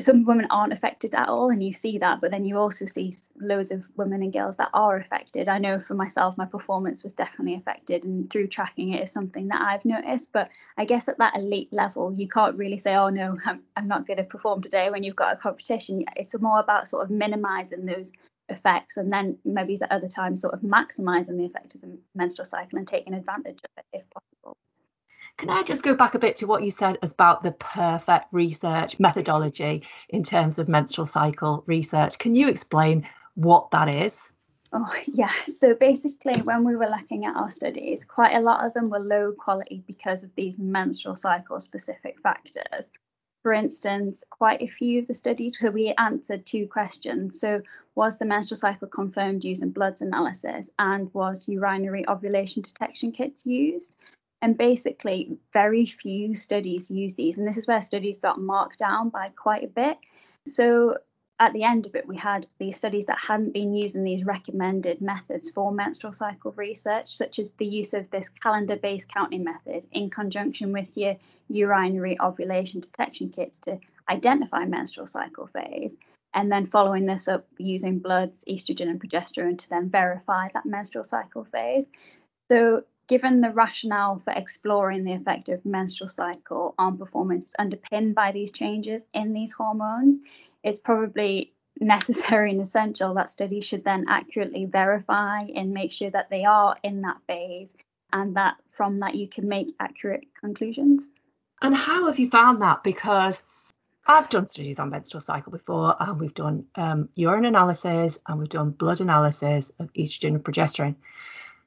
some 0.00 0.24
women 0.24 0.46
aren't 0.50 0.72
affected 0.72 1.14
at 1.14 1.28
all 1.28 1.50
and 1.50 1.62
you 1.62 1.72
see 1.72 1.98
that 1.98 2.20
but 2.20 2.30
then 2.30 2.44
you 2.44 2.58
also 2.58 2.86
see 2.86 3.14
loads 3.40 3.70
of 3.70 3.84
women 3.96 4.22
and 4.22 4.32
girls 4.32 4.56
that 4.56 4.70
are 4.74 4.96
affected. 4.96 5.48
I 5.48 5.58
know 5.58 5.80
for 5.86 5.94
myself 5.94 6.36
my 6.36 6.46
performance 6.46 7.04
was 7.04 7.12
definitely 7.12 7.54
affected 7.54 8.04
and 8.04 8.28
through 8.28 8.48
tracking 8.48 8.92
it 8.92 9.04
is 9.04 9.12
something 9.12 9.48
that 9.48 9.60
i've 9.60 9.84
noticed 9.84 10.32
but 10.32 10.48
i 10.76 10.84
guess 10.84 11.08
at 11.08 11.18
that 11.18 11.36
elite 11.36 11.72
level 11.72 12.12
you 12.16 12.28
can't 12.28 12.56
really 12.56 12.78
say 12.78 12.94
oh 12.94 13.08
no 13.08 13.38
i'm, 13.46 13.62
I'm 13.76 13.88
not 13.88 14.06
going 14.06 14.16
to 14.16 14.24
perform 14.24 14.62
today 14.62 14.90
when 14.90 15.02
you've 15.04 15.16
got 15.16 15.34
a 15.34 15.36
competition. 15.36 16.04
It's 16.16 16.38
more 16.40 16.58
about 16.58 16.88
sort 16.88 17.04
of 17.04 17.10
minimizing 17.10 17.86
those 17.86 18.12
effects 18.48 18.96
and 18.96 19.12
then 19.12 19.38
maybe 19.44 19.78
at 19.80 19.90
other 19.90 20.08
times 20.08 20.40
sort 20.40 20.54
of 20.54 20.60
maximizing 20.60 21.38
the 21.38 21.46
effect 21.46 21.74
of 21.74 21.80
the 21.80 21.96
menstrual 22.14 22.44
cycle 22.44 22.78
and 22.78 22.86
taking 22.86 23.14
advantage 23.14 23.58
of 23.64 23.70
it 23.78 23.98
if 23.98 24.04
possible 24.10 24.56
can 25.36 25.50
I 25.50 25.62
just 25.62 25.82
go 25.82 25.94
back 25.94 26.14
a 26.14 26.18
bit 26.18 26.36
to 26.36 26.46
what 26.46 26.62
you 26.62 26.70
said 26.70 26.98
about 27.02 27.42
the 27.42 27.52
perfect 27.52 28.32
research 28.32 29.00
methodology 29.00 29.84
in 30.08 30.22
terms 30.22 30.58
of 30.58 30.68
menstrual 30.68 31.06
cycle 31.06 31.64
research? 31.66 32.18
Can 32.18 32.34
you 32.34 32.48
explain 32.48 33.08
what 33.34 33.72
that 33.72 33.88
is? 33.88 34.30
Oh, 34.72 34.92
yeah. 35.06 35.32
So 35.46 35.74
basically, 35.74 36.40
when 36.42 36.64
we 36.64 36.76
were 36.76 36.88
looking 36.88 37.24
at 37.24 37.36
our 37.36 37.50
studies, 37.50 38.04
quite 38.04 38.34
a 38.34 38.40
lot 38.40 38.64
of 38.64 38.74
them 38.74 38.90
were 38.90 39.00
low 39.00 39.32
quality 39.32 39.82
because 39.86 40.22
of 40.22 40.34
these 40.34 40.58
menstrual 40.58 41.16
cycle 41.16 41.60
specific 41.60 42.20
factors. 42.20 42.90
For 43.42 43.52
instance, 43.52 44.24
quite 44.30 44.62
a 44.62 44.66
few 44.66 45.00
of 45.00 45.06
the 45.06 45.14
studies, 45.14 45.58
so 45.60 45.70
we 45.70 45.94
answered 45.98 46.46
two 46.46 46.66
questions. 46.66 47.40
So, 47.40 47.60
was 47.94 48.18
the 48.18 48.24
menstrual 48.24 48.56
cycle 48.56 48.88
confirmed 48.88 49.44
using 49.44 49.70
bloods 49.70 50.00
analysis, 50.00 50.70
and 50.78 51.12
was 51.12 51.46
urinary 51.46 52.08
ovulation 52.08 52.62
detection 52.62 53.12
kits 53.12 53.44
used? 53.44 53.96
And 54.42 54.58
basically, 54.58 55.38
very 55.52 55.86
few 55.86 56.34
studies 56.34 56.90
use 56.90 57.14
these. 57.14 57.38
And 57.38 57.48
this 57.48 57.56
is 57.56 57.66
where 57.66 57.80
studies 57.80 58.18
got 58.18 58.40
marked 58.40 58.78
down 58.78 59.08
by 59.08 59.28
quite 59.34 59.64
a 59.64 59.68
bit. 59.68 59.96
So 60.46 60.98
at 61.40 61.52
the 61.52 61.64
end 61.64 61.86
of 61.86 61.94
it, 61.94 62.06
we 62.06 62.16
had 62.16 62.46
these 62.58 62.76
studies 62.76 63.06
that 63.06 63.18
hadn't 63.18 63.52
been 63.52 63.74
using 63.74 64.04
these 64.04 64.24
recommended 64.24 65.00
methods 65.00 65.50
for 65.50 65.72
menstrual 65.72 66.12
cycle 66.12 66.52
research, 66.52 67.08
such 67.16 67.38
as 67.38 67.52
the 67.52 67.66
use 67.66 67.94
of 67.94 68.10
this 68.10 68.28
calendar 68.28 68.76
based 68.76 69.08
counting 69.08 69.44
method 69.44 69.86
in 69.92 70.10
conjunction 70.10 70.72
with 70.72 70.96
your 70.96 71.16
urinary 71.48 72.18
ovulation 72.20 72.80
detection 72.80 73.30
kits 73.30 73.58
to 73.60 73.78
identify 74.08 74.64
menstrual 74.64 75.06
cycle 75.06 75.48
phase. 75.48 75.96
And 76.32 76.50
then 76.50 76.66
following 76.66 77.06
this 77.06 77.28
up 77.28 77.46
using 77.58 77.98
bloods, 77.98 78.44
estrogen, 78.48 78.88
and 78.88 79.00
progesterone 79.00 79.58
to 79.58 79.70
then 79.70 79.88
verify 79.88 80.48
that 80.54 80.66
menstrual 80.66 81.04
cycle 81.04 81.44
phase. 81.44 81.88
So 82.50 82.84
given 83.06 83.40
the 83.40 83.50
rationale 83.50 84.20
for 84.24 84.32
exploring 84.32 85.04
the 85.04 85.12
effect 85.12 85.48
of 85.48 85.64
menstrual 85.64 86.10
cycle 86.10 86.74
on 86.78 86.98
performance 86.98 87.52
underpinned 87.58 88.14
by 88.14 88.32
these 88.32 88.52
changes 88.52 89.04
in 89.12 89.32
these 89.32 89.52
hormones, 89.52 90.18
it's 90.62 90.80
probably 90.80 91.52
necessary 91.80 92.50
and 92.52 92.60
essential 92.60 93.14
that 93.14 93.30
studies 93.30 93.64
should 93.64 93.84
then 93.84 94.06
accurately 94.08 94.64
verify 94.64 95.40
and 95.54 95.72
make 95.72 95.92
sure 95.92 96.10
that 96.10 96.30
they 96.30 96.44
are 96.44 96.76
in 96.82 97.02
that 97.02 97.18
phase 97.26 97.74
and 98.12 98.36
that 98.36 98.56
from 98.68 99.00
that 99.00 99.14
you 99.14 99.28
can 99.28 99.48
make 99.48 99.74
accurate 99.80 100.24
conclusions. 100.40 101.06
And 101.60 101.76
how 101.76 102.06
have 102.06 102.18
you 102.18 102.30
found 102.30 102.62
that? 102.62 102.84
Because 102.84 103.42
I've 104.06 104.28
done 104.28 104.46
studies 104.46 104.78
on 104.78 104.90
menstrual 104.90 105.20
cycle 105.20 105.50
before, 105.50 105.96
and 105.98 106.20
we've 106.20 106.34
done 106.34 106.66
um, 106.74 107.08
urine 107.14 107.46
analysis 107.46 108.18
and 108.26 108.38
we've 108.38 108.48
done 108.48 108.70
blood 108.70 109.00
analysis 109.00 109.72
of 109.78 109.92
estrogen 109.94 110.34
and 110.34 110.44
progesterone. 110.44 110.96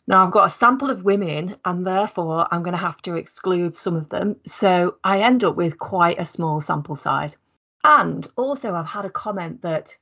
Now, 0.07 0.25
I've 0.25 0.31
got 0.31 0.47
a 0.47 0.49
sample 0.49 0.89
of 0.89 1.03
women, 1.03 1.57
and 1.65 1.85
therefore 1.85 2.47
I'm 2.49 2.63
going 2.63 2.71
to 2.71 2.77
have 2.77 3.01
to 3.03 3.15
exclude 3.15 3.75
some 3.75 3.97
of 3.97 4.07
them. 4.07 4.37
So 4.45 4.95
I 5.03 5.19
end 5.19 5.43
up 5.43 5.55
with 5.57 5.77
quite 5.77 6.19
a 6.19 6.25
small 6.25 6.61
sample 6.61 6.95
size. 6.95 7.35
And 7.83 8.25
also, 8.37 8.73
I've 8.73 8.87
had 8.87 9.05
a 9.05 9.09
comment 9.09 9.63
that, 9.63 9.97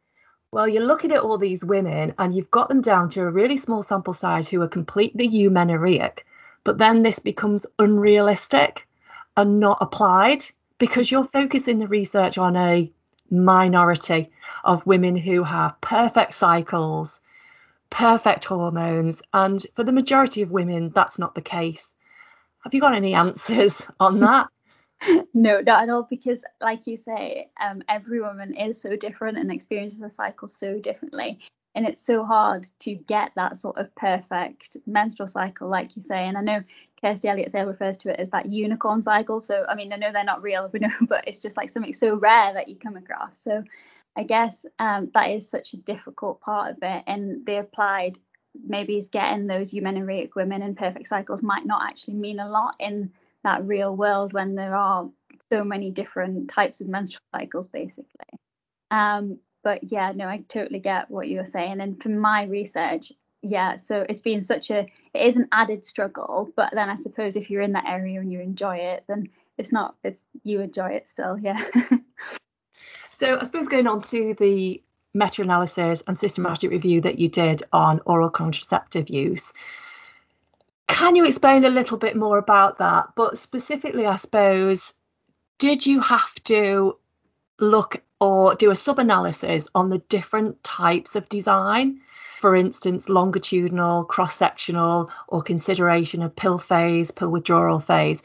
well, 0.52 0.68
you're 0.68 0.86
looking 0.86 1.12
at 1.12 1.22
all 1.22 1.38
these 1.38 1.66
women 1.66 2.14
and 2.18 2.36
you've 2.36 2.52
got 2.52 2.70
them 2.70 2.82
down 2.82 3.10
to 3.10 3.22
a 3.22 3.32
really 3.32 3.58
small 3.58 3.84
sample 3.84 4.14
size 4.14 4.48
who 4.48 4.62
are 4.62 4.68
completely 4.68 5.28
eumenorrheic, 5.28 6.20
but 6.64 6.78
then 6.78 7.04
this 7.04 7.20
becomes 7.20 7.66
unrealistic 7.78 8.88
and 9.36 9.60
not 9.60 9.80
applied 9.82 10.46
because 10.78 11.10
you're 11.10 11.24
focusing 11.26 11.80
the 11.80 11.88
research 11.88 12.38
on 12.38 12.56
a 12.56 12.92
minority 13.30 14.32
of 14.64 14.88
women 14.88 15.16
who 15.16 15.44
have 15.44 15.82
perfect 15.82 16.34
cycles, 16.34 17.22
perfect 17.90 18.46
hormones, 18.46 19.22
and 19.34 19.66
for 19.76 19.84
the 19.84 19.92
majority 19.92 20.42
of 20.42 20.52
women, 20.52 20.92
that's 20.94 21.20
not 21.20 21.36
the 21.36 21.42
case. 21.42 21.96
Have 22.64 22.74
you 22.74 22.82
got 22.82 22.96
any 22.96 23.14
answers 23.14 23.88
on 24.00 24.20
that? 24.22 24.48
no, 25.34 25.62
not 25.62 25.84
at 25.84 25.90
all, 25.90 26.08
because 26.10 26.44
like 26.62 26.82
you 26.86 26.98
say, 26.98 27.50
um, 27.62 27.84
every 27.88 28.22
woman 28.22 28.56
is 28.56 28.82
so 28.82 28.96
different 28.96 29.38
and 29.38 29.52
experiences 29.52 30.00
the 30.00 30.10
cycle 30.10 30.48
so 30.48 30.80
differently. 30.80 31.40
And 31.76 31.86
it's 31.86 32.06
so 32.06 32.24
hard 32.24 32.66
to 32.80 32.96
get 32.96 33.32
that 33.36 33.58
sort 33.58 33.78
of 33.78 33.94
perfect 33.96 34.78
menstrual 34.88 35.28
cycle, 35.28 35.68
like 35.68 35.96
you 35.98 36.02
say. 36.02 36.26
And 36.26 36.38
I 36.38 36.42
know 36.42 36.64
Kirsty 37.02 37.28
Elliott 37.28 37.52
Sale 37.52 37.68
refers 37.68 37.98
to 37.98 38.10
it 38.10 38.20
as 38.20 38.30
that 38.30 38.46
unicorn 38.46 39.02
cycle. 39.02 39.42
So, 39.42 39.66
I 39.68 39.76
mean, 39.76 39.92
I 39.92 39.98
know 39.98 40.14
they're 40.14 40.24
not 40.24 40.42
real, 40.42 40.70
know, 40.74 40.90
but 41.02 41.26
it's 41.28 41.42
just 41.42 41.58
like 41.58 41.70
something 41.70 41.94
so 41.94 42.16
rare 42.16 42.54
that 42.54 42.70
you 42.70 42.78
come 42.78 42.96
across. 42.96 43.38
So, 43.40 43.64
I 44.18 44.24
guess 44.24 44.66
um, 44.80 45.12
that 45.14 45.32
is 45.32 45.50
such 45.50 45.74
a 45.74 45.78
difficult 45.78 46.42
part 46.42 46.72
of 46.72 46.78
it. 46.82 47.04
And 47.08 47.46
the 47.46 47.60
applied 47.60 48.18
maybe 48.66 48.98
is 48.98 49.10
getting 49.10 49.48
those 49.48 49.74
eumenorrheic 49.74 50.36
women 50.36 50.62
in 50.62 50.76
perfect 50.76 51.08
cycles 51.08 51.44
might 51.44 51.66
not 51.66 51.84
actually 51.84 52.16
mean 52.16 52.40
a 52.40 52.50
lot 52.50 52.76
in 52.80 53.12
that 53.44 53.66
real 53.66 53.96
world 53.96 54.34
when 54.34 54.56
there 54.56 54.76
are 54.76 55.10
so 55.52 55.64
many 55.64 55.92
different 55.92 56.50
types 56.50 56.82
of 56.82 56.88
menstrual 56.88 57.22
cycles, 57.36 57.68
basically. 57.68 58.40
Um, 58.92 59.40
but 59.64 59.92
yeah, 59.92 60.14
no, 60.16 60.28
I 60.28 60.44
totally 60.48 60.80
get 60.80 61.10
what 61.10 61.28
you 61.28 61.40
were 61.40 61.46
saying. 61.46 61.82
And 61.82 62.02
from 62.02 62.18
my 62.18 62.44
research, 62.44 63.12
yeah, 63.42 63.78
so 63.78 64.06
it's 64.08 64.22
been 64.22 64.42
such 64.42 64.72
a 64.72 64.80
it 65.14 65.22
is 65.22 65.38
an 65.38 65.48
added 65.52 65.86
struggle. 65.86 66.50
But 66.56 66.72
then 66.74 66.90
I 66.90 66.96
suppose 66.96 67.36
if 67.36 67.50
you're 67.50 67.62
in 67.62 67.74
that 67.74 67.86
area 67.88 68.20
and 68.20 68.32
you 68.32 68.40
enjoy 68.40 68.78
it, 68.78 69.04
then 69.08 69.30
it's 69.58 69.72
not 69.72 69.96
it's 70.04 70.26
you 70.44 70.62
enjoy 70.62 70.92
it 70.92 71.08
still, 71.08 71.38
yeah. 71.38 71.62
so 73.18 73.38
I 73.40 73.44
suppose 73.44 73.68
going 73.68 73.88
on 73.88 74.02
to 74.04 74.34
the 74.34 74.82
meta-analysis 75.14 76.04
and 76.08 76.18
systematic 76.18 76.72
review 76.72 77.02
that 77.02 77.20
you 77.20 77.30
did 77.30 77.64
on 77.72 78.02
oral 78.06 78.30
contraceptive 78.30 79.10
use. 79.10 79.54
Can 80.88 81.16
you 81.16 81.26
explain 81.26 81.66
a 81.66 81.70
little 81.70 81.98
bit 81.98 82.16
more 82.16 82.38
about 82.38 82.80
that? 82.80 83.14
But 83.16 83.38
specifically, 83.38 84.06
I 84.06 84.18
suppose, 84.18 84.94
did 85.58 85.86
you 85.86 86.02
have 86.02 86.34
to 86.46 86.98
look 87.60 88.02
or 88.20 88.56
do 88.56 88.72
a 88.72 88.76
sub 88.76 89.00
analysis 89.00 89.68
on 89.76 89.90
the 89.90 90.00
different 90.00 90.64
types 90.64 91.16
of 91.16 91.30
design. 91.30 92.02
For 92.40 92.56
instance, 92.56 93.10
longitudinal, 93.10 94.06
cross 94.06 94.36
sectional, 94.36 95.12
or 95.28 95.42
consideration 95.42 96.22
of 96.22 96.36
pill 96.36 96.58
phase, 96.58 97.12
pill 97.12 97.32
withdrawal 97.32 97.80
phase. 97.80 98.24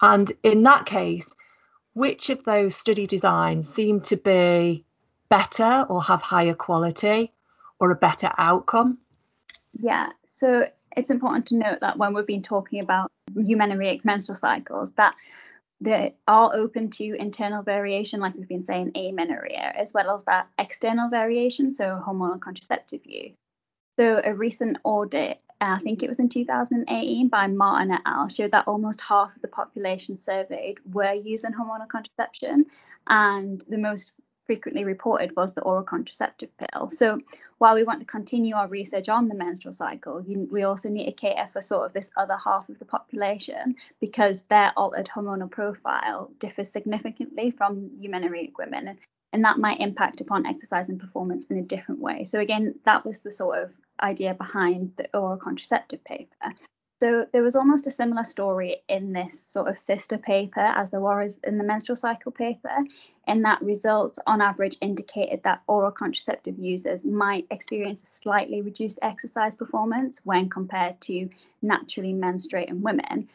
And 0.00 0.30
in 0.42 0.64
that 0.64 0.86
case, 0.86 1.34
which 1.94 2.30
of 2.30 2.44
those 2.44 2.74
study 2.74 3.06
designs 3.06 3.72
seem 3.72 4.00
to 4.02 4.16
be 4.16 4.84
better 5.28 5.86
or 5.88 6.02
have 6.02 6.22
higher 6.22 6.54
quality 6.54 7.32
or 7.78 7.90
a 7.90 7.96
better 7.96 8.30
outcome? 8.36 8.98
Yeah, 9.72 10.10
so 10.26 10.68
it's 10.96 11.10
important 11.10 11.46
to 11.46 11.56
note 11.56 11.80
that 11.80 11.98
when 11.98 12.14
we've 12.14 12.26
been 12.26 12.42
talking 12.42 12.80
about 12.80 13.10
eumenorrheic 13.34 14.04
menstrual 14.04 14.36
cycles, 14.36 14.92
that 14.92 15.14
they 15.80 16.14
are 16.28 16.54
open 16.54 16.90
to 16.90 17.14
internal 17.14 17.62
variation, 17.62 18.20
like 18.20 18.34
we've 18.34 18.48
been 18.48 18.62
saying, 18.62 18.92
amenorrhea, 18.94 19.72
as 19.74 19.92
well 19.92 20.14
as 20.14 20.22
that 20.24 20.48
external 20.58 21.08
variation, 21.08 21.72
so 21.72 22.00
hormonal 22.06 22.40
contraceptive 22.40 23.00
use. 23.04 23.34
So 23.98 24.20
a 24.24 24.34
recent 24.34 24.78
audit, 24.84 25.40
I 25.70 25.78
think 25.78 26.02
it 26.02 26.08
was 26.08 26.18
in 26.18 26.28
2018 26.28 27.28
by 27.28 27.46
Martin 27.46 27.92
et 27.92 28.00
al., 28.04 28.28
showed 28.28 28.50
that 28.52 28.66
almost 28.66 29.00
half 29.00 29.34
of 29.34 29.42
the 29.42 29.48
population 29.48 30.16
surveyed 30.16 30.78
were 30.92 31.12
using 31.12 31.52
hormonal 31.52 31.88
contraception, 31.88 32.66
and 33.06 33.62
the 33.68 33.78
most 33.78 34.12
frequently 34.46 34.84
reported 34.84 35.34
was 35.36 35.54
the 35.54 35.62
oral 35.62 35.84
contraceptive 35.84 36.50
pill. 36.58 36.90
So 36.90 37.20
while 37.58 37.74
we 37.74 37.84
want 37.84 38.00
to 38.00 38.06
continue 38.06 38.56
our 38.56 38.66
research 38.66 39.08
on 39.08 39.28
the 39.28 39.36
menstrual 39.36 39.72
cycle, 39.72 40.20
you, 40.20 40.48
we 40.50 40.64
also 40.64 40.88
need 40.88 41.06
to 41.06 41.12
cater 41.12 41.48
for 41.52 41.60
sort 41.60 41.86
of 41.86 41.92
this 41.92 42.10
other 42.16 42.36
half 42.36 42.68
of 42.68 42.78
the 42.78 42.84
population 42.84 43.76
because 44.00 44.42
their 44.42 44.72
altered 44.76 45.08
hormonal 45.14 45.50
profile 45.50 46.30
differs 46.40 46.70
significantly 46.70 47.52
from 47.52 47.90
eumenorrheic 48.00 48.52
women. 48.58 48.88
And, 48.88 48.98
and 49.32 49.44
that 49.44 49.58
might 49.58 49.80
impact 49.80 50.20
upon 50.20 50.46
exercise 50.46 50.88
and 50.88 51.00
performance 51.00 51.46
in 51.46 51.58
a 51.58 51.62
different 51.62 52.00
way. 52.00 52.24
So 52.24 52.38
again, 52.40 52.74
that 52.84 53.04
was 53.04 53.20
the 53.20 53.32
sort 53.32 53.58
of 53.58 53.70
idea 54.00 54.34
behind 54.34 54.92
the 54.96 55.08
oral 55.16 55.36
contraceptive 55.36 56.04
paper. 56.04 56.54
So 57.00 57.26
there 57.32 57.42
was 57.42 57.56
almost 57.56 57.88
a 57.88 57.90
similar 57.90 58.22
story 58.22 58.76
in 58.88 59.12
this 59.12 59.40
sort 59.40 59.66
of 59.66 59.76
sister 59.76 60.18
paper 60.18 60.60
as 60.60 60.90
there 60.90 61.00
was 61.00 61.40
in 61.42 61.58
the 61.58 61.64
menstrual 61.64 61.96
cycle 61.96 62.30
paper, 62.30 62.76
in 63.26 63.42
that 63.42 63.60
results 63.60 64.20
on 64.24 64.40
average 64.40 64.76
indicated 64.80 65.42
that 65.42 65.62
oral 65.66 65.90
contraceptive 65.90 66.60
users 66.60 67.04
might 67.04 67.48
experience 67.50 68.04
a 68.04 68.06
slightly 68.06 68.60
reduced 68.62 69.00
exercise 69.02 69.56
performance 69.56 70.20
when 70.22 70.48
compared 70.48 71.00
to 71.00 71.28
naturally 71.60 72.12
menstruating 72.12 72.82
women. 72.82 73.28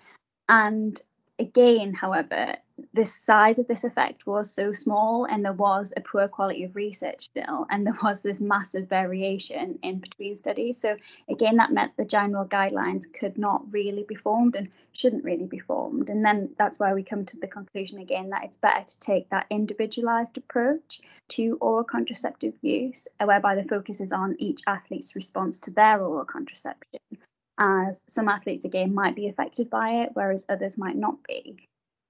And 0.48 0.98
again, 1.38 1.94
however, 1.94 2.56
the 2.94 3.06
size 3.06 3.58
of 3.58 3.68
this 3.68 3.84
effect 3.84 4.28
was 4.28 4.52
so 4.54 4.72
small 4.72 5.26
and 5.26 5.44
there 5.44 5.54
was 5.54 5.94
a 5.98 6.02
poor 6.02 6.28
quality 6.28 6.64
of 6.64 6.76
research 6.76 7.26
still 7.26 7.66
and 7.70 7.86
there 7.86 7.98
was 8.04 8.22
this 8.22 8.40
massive 8.40 8.88
variation 8.88 9.80
in 9.82 10.00
between 10.00 10.36
studies. 10.36 10.80
So 10.80 10.96
again 11.30 11.56
that 11.58 11.72
meant 11.72 11.98
the 11.98 12.06
general 12.06 12.46
guidelines 12.46 13.12
could 13.12 13.38
not 13.38 13.72
really 13.72 14.04
be 14.04 14.16
formed 14.16 14.56
and 14.56 14.70
shouldn't 14.92 15.24
really 15.24 15.46
be 15.46 15.60
formed. 15.60 16.10
And 16.10 16.24
then 16.24 16.50
that's 16.58 16.80
why 16.80 16.94
we 16.94 17.04
come 17.04 17.26
to 17.26 17.38
the 17.38 17.48
conclusion 17.48 18.00
again 18.00 18.30
that 18.30 18.44
it's 18.44 18.58
better 18.58 18.84
to 18.84 19.00
take 19.00 19.30
that 19.30 19.48
individualized 19.50 20.38
approach 20.38 21.02
to 21.30 21.58
oral 21.60 21.84
contraceptive 21.84 22.54
use 22.62 23.08
whereby 23.24 23.56
the 23.56 23.64
focus 23.64 24.02
is 24.02 24.12
on 24.12 24.36
each 24.40 24.62
athlete's 24.68 25.16
response 25.16 25.60
to 25.60 25.72
their 25.72 26.02
oral 26.02 26.26
contraception 26.26 27.00
as 27.60 28.06
some 28.08 28.30
athletes 28.30 28.66
again 28.66 28.94
might 28.94 29.16
be 29.16 29.28
affected 29.28 29.70
by 29.70 29.90
it 30.04 30.12
whereas 30.14 30.46
others 30.48 30.78
might 30.78 30.96
not 30.96 31.16
be 31.28 31.68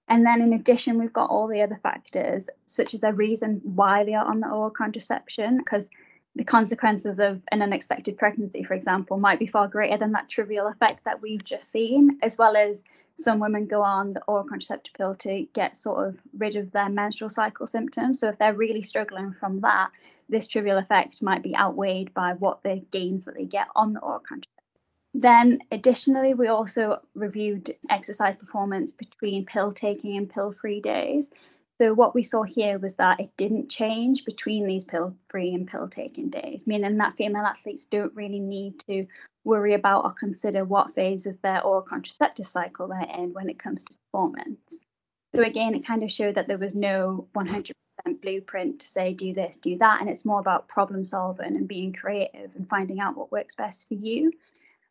and 0.08 0.26
then 0.26 0.42
in 0.42 0.54
addition, 0.54 1.00
we've 1.00 1.14
got 1.14 1.30
all 1.30 1.48
the 1.48 1.62
other 1.62 1.80
factors, 1.82 2.50
such 2.66 2.94
as 2.94 3.02
the 3.02 3.14
reason 3.14 3.62
why 3.64 4.04
they 4.04 4.14
are 4.14 4.26
on 4.26 4.40
the 4.40 4.50
oral 4.50 4.70
contraception, 4.70 5.58
because 5.58 5.90
the 6.36 6.44
consequences 6.44 7.20
of 7.20 7.42
an 7.52 7.62
unexpected 7.62 8.18
pregnancy, 8.18 8.64
for 8.64 8.74
example, 8.74 9.18
might 9.18 9.40
be 9.40 9.48
far 9.48 9.68
greater 9.68 9.98
than 9.98 10.12
that 10.12 10.30
trivial 10.30 10.68
effect 10.68 11.04
that 11.06 11.22
we've 11.22 11.44
just 11.44 11.70
seen, 11.70 12.20
as 12.22 12.38
well 12.38 12.56
as 12.56 12.84
some 13.20 13.40
women 13.40 13.66
go 13.66 13.82
on 13.82 14.14
the 14.14 14.22
oral 14.28 14.44
contraceptive 14.44 14.94
pill 14.94 15.16
to 15.16 15.48
get 15.54 15.76
sort 15.76 16.08
of 16.08 16.18
rid 16.38 16.56
of 16.56 16.72
their 16.72 16.90
menstrual 16.90 17.32
cycle 17.32 17.66
symptoms. 17.66 18.20
So 18.20 18.30
if 18.30 18.38
they're 18.38 18.54
really 18.54 18.84
struggling 18.84 19.34
from 19.40 19.62
that, 19.62 19.90
this 20.30 20.46
trivial 20.46 20.78
effect 20.78 21.22
might 21.24 21.42
be 21.42 21.56
outweighed 21.56 22.14
by 22.14 22.34
what 22.34 22.62
the 22.62 22.84
gains 22.92 23.26
that 23.26 23.36
they 23.36 23.46
get 23.46 23.68
on 23.76 23.94
the 23.94 24.00
oral 24.00 24.20
contraceptive. 24.20 24.57
Then, 25.14 25.60
additionally, 25.72 26.34
we 26.34 26.48
also 26.48 27.02
reviewed 27.16 27.76
exercise 27.90 28.36
performance 28.36 28.94
between 28.94 29.46
pill 29.46 29.72
taking 29.72 30.18
and 30.18 30.30
pill 30.30 30.52
free 30.52 30.82
days. 30.82 31.32
So, 31.80 31.94
what 31.94 32.16
we 32.16 32.24
saw 32.24 32.44
here 32.44 32.78
was 32.80 32.96
that 32.96 33.20
it 33.20 33.30
didn't 33.38 33.70
change 33.70 34.26
between 34.26 34.66
these 34.66 34.84
pill 34.84 35.16
free 35.30 35.54
and 35.54 35.68
pill 35.68 35.88
taking 35.88 36.30
days, 36.30 36.68
meaning 36.68 36.98
that 36.98 37.16
female 37.16 37.46
athletes 37.46 37.86
don't 37.86 38.16
really 38.16 38.40
need 38.40 38.80
to 38.88 39.08
worry 39.44 39.74
about 39.74 40.04
or 40.04 40.12
consider 40.12 40.66
what 40.66 40.94
phase 40.94 41.26
of 41.26 41.42
their 41.42 41.64
oral 41.64 41.82
contraceptive 41.82 42.48
cycle 42.48 42.88
they're 42.88 43.02
in 43.02 43.34
when 43.34 43.50
it 43.50 43.60
comes 43.60 43.84
to 43.84 43.94
performance. 43.94 44.78
So, 45.36 45.44
again, 45.44 45.76
it 45.76 45.86
kind 45.86 46.04
of 46.04 46.12
showed 46.12 46.36
that 46.36 46.48
there 46.48 46.58
was 46.58 46.76
no 46.76 47.28
100% 47.36 47.72
blueprint 48.22 48.82
to 48.82 48.88
say 48.88 49.14
do 49.14 49.34
this, 49.34 49.58
do 49.58 49.78
that, 49.78 50.02
and 50.02 50.10
it's 50.10 50.26
more 50.26 50.40
about 50.40 50.68
problem 50.68 51.06
solving 51.06 51.56
and 51.56 51.68
being 51.68 51.94
creative 51.94 52.52
and 52.56 52.68
finding 52.68 53.00
out 53.00 53.16
what 53.16 53.32
works 53.32 53.56
best 53.56 53.88
for 53.88 53.94
you. 53.94 54.32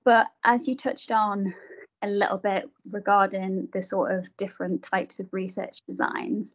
But 0.07 0.29
as 0.45 0.69
you 0.69 0.77
touched 0.77 1.11
on 1.11 1.53
a 2.01 2.07
little 2.07 2.39
bit 2.39 2.71
regarding 2.89 3.69
the 3.73 3.83
sort 3.83 4.13
of 4.13 4.37
different 4.37 4.85
types 4.85 5.19
of 5.19 5.27
research 5.33 5.79
designs, 5.89 6.55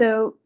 so 0.00 0.36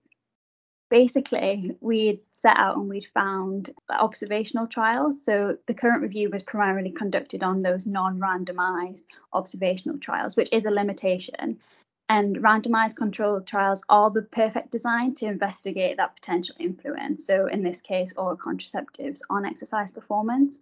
basically 0.91 1.77
we'd 1.81 2.19
set 2.33 2.57
out 2.57 2.77
and 2.77 2.89
we'd 2.89 3.07
found 3.15 3.71
observational 3.89 4.67
trials. 4.67 5.25
So 5.25 5.59
the 5.69 5.75
current 5.75 6.03
review 6.03 6.29
was 6.29 6.43
primarily 6.43 6.91
conducted 6.91 7.45
on 7.45 7.61
those 7.61 7.87
non-randomized 7.87 9.05
observational 9.33 9.99
trials 9.99 10.37
which 10.37 10.53
is 10.53 10.67
a 10.67 10.73
limitation. 10.73 11.61
And 12.09 12.39
randomized 12.39 12.97
controlled 12.97 13.47
trials 13.47 13.83
are 13.89 14.11
the 14.11 14.23
perfect 14.23 14.73
design 14.73 15.15
to 15.17 15.27
investigate 15.27 15.99
that 15.99 16.17
potential 16.17 16.57
influence. 16.59 17.25
So 17.27 17.47
in 17.47 17.63
this 17.63 17.81
case 17.81 18.13
oral 18.17 18.37
contraceptives 18.37 19.21
on 19.31 19.47
exercise 19.47 19.93
performance 19.93 20.59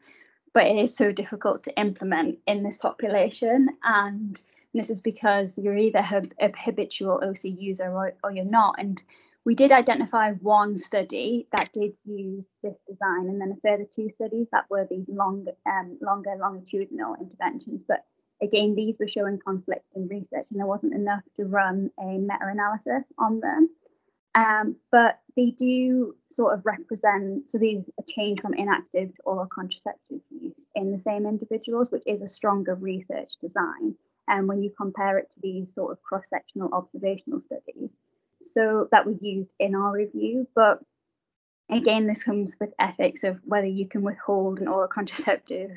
but 0.53 0.67
it 0.67 0.77
is 0.77 0.97
so 0.97 1.13
difficult 1.13 1.65
to 1.65 1.81
implement 1.81 2.39
in 2.47 2.63
this 2.63 2.79
population 2.79 3.69
and 3.83 4.41
this 4.75 4.91
is 4.91 5.01
because 5.01 5.59
you're 5.59 5.77
either 5.77 6.05
a 6.41 6.53
habitual 6.57 7.21
OC 7.23 7.45
user 7.45 7.91
or, 7.91 8.15
or 8.25 8.33
you're 8.33 8.45
not 8.45 8.77
and 8.79 9.03
we 9.45 9.55
did 9.55 9.73
identify 9.73 10.33
one 10.33 10.79
study 10.79 11.49
that 11.57 11.73
did 11.73 11.95
use 12.05 12.45
this 12.63 12.77
design, 12.89 13.27
and 13.29 13.41
then 13.41 13.53
a 13.53 13.61
further 13.61 13.87
two 13.95 14.09
studies 14.15 14.47
that 14.53 14.67
were 14.71 14.87
these 14.89 15.07
long, 15.09 15.47
um, 15.67 15.99
longer 16.01 16.37
longitudinal 16.39 17.17
interventions. 17.21 17.83
But 17.87 18.05
again, 18.41 18.75
these 18.77 18.99
were 19.01 19.09
showing 19.09 19.41
conflict 19.45 19.85
in 19.97 20.07
research, 20.07 20.47
and 20.51 20.61
there 20.61 20.67
wasn't 20.67 20.95
enough 20.95 21.23
to 21.37 21.45
run 21.45 21.91
a 21.99 22.05
meta-analysis 22.05 23.07
on 23.19 23.41
them. 23.41 23.69
Um, 24.35 24.77
but 24.91 25.21
they 25.37 25.51
do 25.51 26.15
sort 26.31 26.55
of 26.55 26.65
represent 26.65 27.49
so 27.51 27.59
these 27.59 27.85
a 27.99 28.03
change 28.11 28.41
from 28.41 28.55
inactive 28.55 29.15
to 29.15 29.23
oral 29.25 29.47
contraceptive 29.47 30.21
use 30.31 30.65
in 30.75 30.91
the 30.91 30.99
same 30.99 31.27
individuals, 31.27 31.91
which 31.91 32.05
is 32.07 32.23
a 32.23 32.29
stronger 32.29 32.75
research 32.75 33.33
design. 33.43 33.95
And 34.29 34.49
when 34.49 34.63
you 34.63 34.73
compare 34.75 35.19
it 35.19 35.31
to 35.33 35.41
these 35.43 35.75
sort 35.75 35.93
of 35.93 36.03
cross-sectional 36.03 36.71
observational 36.73 37.43
studies, 37.43 37.95
so 38.45 38.89
that 38.91 39.07
we 39.07 39.19
used 39.21 39.53
in 39.59 39.75
our 39.75 39.93
review. 39.93 40.49
But 40.55 40.81
again, 41.71 42.07
this 42.07 42.25
comes 42.25 42.57
with 42.61 42.73
ethics 42.79 43.25
of 43.25 43.39
whether 43.45 43.67
you 43.67 43.89
can 43.89 44.03
withhold 44.03 44.61
an 44.61 44.69
oral 44.69 44.89
contraceptive 44.89 45.71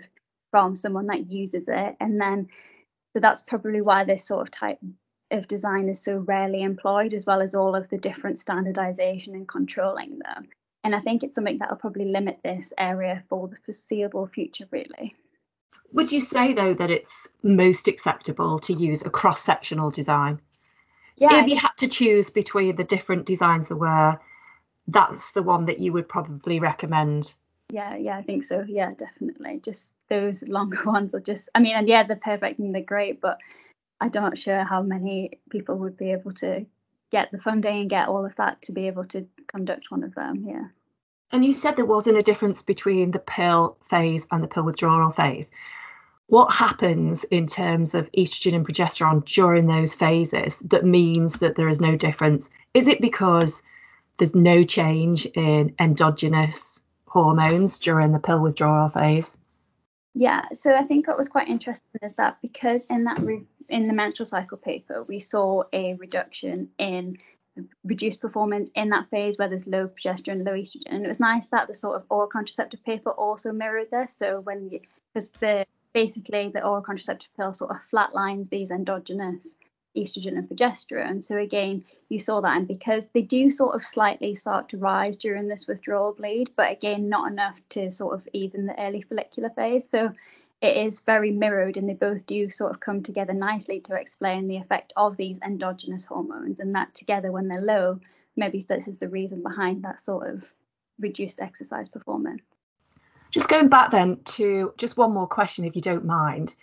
from 0.51 0.75
someone 0.75 1.07
that 1.07 1.31
uses 1.31 1.67
it. 1.67 1.95
And 1.99 2.19
then, 2.19 2.47
so 3.13 3.19
that's 3.19 3.41
probably 3.41 3.81
why 3.81 4.03
this 4.03 4.25
sort 4.25 4.47
of 4.47 4.51
type 4.51 4.79
of 5.35 5.47
design 5.47 5.89
is 5.89 6.01
so 6.01 6.17
rarely 6.17 6.63
employed, 6.63 7.13
as 7.13 7.25
well 7.25 7.41
as 7.41 7.55
all 7.55 7.75
of 7.75 7.89
the 7.89 7.97
different 7.97 8.39
standardization 8.39 9.35
and 9.35 9.47
controlling 9.47 10.19
them. 10.19 10.47
And 10.83 10.95
I 10.95 10.99
think 10.99 11.23
it's 11.23 11.35
something 11.35 11.57
that 11.59 11.69
will 11.69 11.77
probably 11.77 12.05
limit 12.05 12.39
this 12.43 12.73
area 12.77 13.23
for 13.29 13.47
the 13.47 13.57
foreseeable 13.65 14.27
future, 14.27 14.65
really. 14.71 15.15
Would 15.93 16.11
you 16.11 16.21
say, 16.21 16.53
though, 16.53 16.73
that 16.73 16.91
it's 16.91 17.27
most 17.41 17.87
acceptable 17.87 18.59
to 18.59 18.73
use 18.73 19.03
a 19.03 19.09
cross 19.09 19.41
sectional 19.41 19.91
design? 19.91 20.41
yeah. 21.17 21.41
if 21.41 21.47
you 21.47 21.57
had 21.57 21.71
to 21.77 21.87
choose 21.87 22.29
between 22.29 22.75
the 22.75 22.83
different 22.83 23.25
designs 23.25 23.69
there 23.69 23.77
were, 23.77 24.19
that's 24.87 25.31
the 25.31 25.43
one 25.43 25.65
that 25.65 25.79
you 25.79 25.93
would 25.93 26.07
probably 26.07 26.59
recommend. 26.59 27.33
Yeah, 27.71 27.95
yeah, 27.95 28.17
I 28.17 28.21
think 28.21 28.43
so. 28.43 28.63
Yeah, 28.67 28.91
definitely. 28.95 29.59
Just 29.63 29.91
those 30.09 30.43
longer 30.43 30.81
ones 30.85 31.15
are 31.15 31.19
just, 31.19 31.49
I 31.55 31.59
mean, 31.59 31.75
and 31.75 31.87
yeah, 31.87 32.03
they're 32.03 32.15
perfect 32.15 32.59
and 32.59 32.75
they're 32.75 32.81
great, 32.81 33.21
but 33.21 33.39
I'm 33.99 34.11
not 34.13 34.37
sure 34.37 34.63
how 34.63 34.81
many 34.81 35.39
people 35.49 35.75
would 35.77 35.97
be 35.97 36.11
able 36.11 36.31
to 36.33 36.65
get 37.11 37.31
the 37.31 37.39
funding 37.39 37.81
and 37.81 37.89
get 37.89 38.07
all 38.07 38.25
of 38.25 38.35
that 38.35 38.61
to 38.63 38.71
be 38.71 38.87
able 38.87 39.05
to 39.05 39.27
conduct 39.47 39.89
one 39.89 40.03
of 40.03 40.15
them. 40.15 40.45
Yeah. 40.47 40.67
And 41.31 41.43
you 41.43 41.53
said 41.53 41.75
there 41.75 41.85
wasn't 41.85 42.17
a 42.17 42.23
difference 42.23 42.61
between 42.61 43.11
the 43.11 43.19
pill 43.19 43.77
phase 43.89 44.27
and 44.31 44.43
the 44.43 44.47
pill 44.47 44.63
withdrawal 44.63 45.11
phase 45.11 45.51
what 46.27 46.51
happens 46.51 47.23
in 47.23 47.47
terms 47.47 47.93
of 47.93 48.11
estrogen 48.11 48.55
and 48.55 48.67
progesterone 48.67 49.23
during 49.25 49.67
those 49.67 49.93
phases 49.93 50.59
that 50.59 50.83
means 50.83 51.39
that 51.39 51.55
there 51.55 51.69
is 51.69 51.79
no 51.79 51.95
difference? 51.95 52.49
Is 52.73 52.87
it 52.87 52.99
because 52.99 53.61
there's 54.17 54.35
no 54.35 54.63
change 54.63 55.25
in 55.25 55.75
endogenous 55.79 56.81
hormones 57.07 57.79
during 57.79 58.11
the 58.11 58.19
pill 58.19 58.41
withdrawal 58.41 58.89
phase? 58.89 59.37
Yeah, 60.15 60.45
so 60.53 60.73
I 60.73 60.83
think 60.83 61.07
what 61.07 61.17
was 61.17 61.27
quite 61.27 61.49
interesting 61.49 61.87
is 62.01 62.13
that 62.13 62.37
because 62.41 62.85
in 62.85 63.03
that 63.03 63.19
re- 63.19 63.45
in 63.69 63.87
the 63.87 63.93
menstrual 63.93 64.25
cycle 64.25 64.57
paper 64.57 65.03
we 65.03 65.19
saw 65.19 65.63
a 65.73 65.93
reduction 65.95 66.69
in 66.77 67.17
reduced 67.83 68.19
performance 68.19 68.69
in 68.75 68.89
that 68.89 69.09
phase 69.09 69.37
where 69.37 69.47
there's 69.47 69.67
low 69.67 69.87
progesterone, 69.87 70.45
low 70.45 70.53
estrogen, 70.53 70.87
and 70.87 71.05
it 71.05 71.07
was 71.07 71.19
nice 71.19 71.47
that 71.49 71.67
the 71.67 71.75
sort 71.75 71.95
of 71.95 72.03
oral 72.09 72.27
contraceptive 72.27 72.83
paper 72.83 73.11
also 73.11 73.51
mirrored 73.51 73.89
this. 73.91 74.17
So 74.17 74.41
when 74.41 74.69
you 74.69 74.81
because 75.13 75.29
the 75.31 75.65
basically 75.93 76.49
the 76.49 76.63
oral 76.63 76.81
contraceptive 76.81 77.29
pill 77.37 77.53
sort 77.53 77.71
of 77.71 77.77
flatlines 77.77 78.49
these 78.49 78.71
endogenous 78.71 79.55
estrogen 79.95 80.37
and 80.37 80.49
progesterone. 80.49 81.23
So 81.23 81.37
again, 81.37 81.85
you 82.09 82.19
saw 82.19 82.41
that, 82.41 82.57
and 82.57 82.67
because 82.67 83.07
they 83.07 83.21
do 83.21 83.49
sort 83.49 83.75
of 83.75 83.85
slightly 83.85 84.35
start 84.35 84.69
to 84.69 84.77
rise 84.77 85.15
during 85.15 85.47
this 85.47 85.67
withdrawal 85.67 86.11
bleed, 86.11 86.51
but 86.57 86.71
again, 86.71 87.07
not 87.07 87.31
enough 87.31 87.57
to 87.69 87.89
sort 87.91 88.15
of 88.15 88.27
even 88.33 88.65
the 88.65 88.77
early 88.77 89.01
follicular 89.01 89.49
phase. 89.49 89.87
So 89.89 90.11
it 90.61 90.77
is 90.77 91.01
very 91.01 91.31
mirrored, 91.31 91.77
and 91.77 91.87
they 91.87 91.93
both 91.93 92.25
do 92.25 92.49
sort 92.49 92.71
of 92.71 92.79
come 92.79 93.03
together 93.03 93.33
nicely 93.33 93.81
to 93.81 93.95
explain 93.95 94.47
the 94.47 94.57
effect 94.57 94.93
of 94.95 95.17
these 95.17 95.39
endogenous 95.41 96.05
hormones, 96.05 96.59
and 96.59 96.75
that 96.75 96.93
together 96.95 97.31
when 97.31 97.47
they're 97.47 97.61
low, 97.61 97.99
maybe 98.35 98.59
this 98.67 98.87
is 98.87 98.97
the 98.97 99.09
reason 99.09 99.43
behind 99.43 99.83
that 99.83 100.01
sort 100.01 100.29
of 100.29 100.43
reduced 100.99 101.39
exercise 101.39 101.89
performance. 101.89 102.41
Just 103.31 103.49
going 103.49 103.69
back 103.69 103.91
then 103.91 104.19
to 104.23 104.73
just 104.77 104.97
one 104.97 105.13
more 105.13 105.27
question, 105.27 105.65
if 105.65 105.75
you 105.75 105.81
don't 105.81 106.05
mind, 106.05 106.55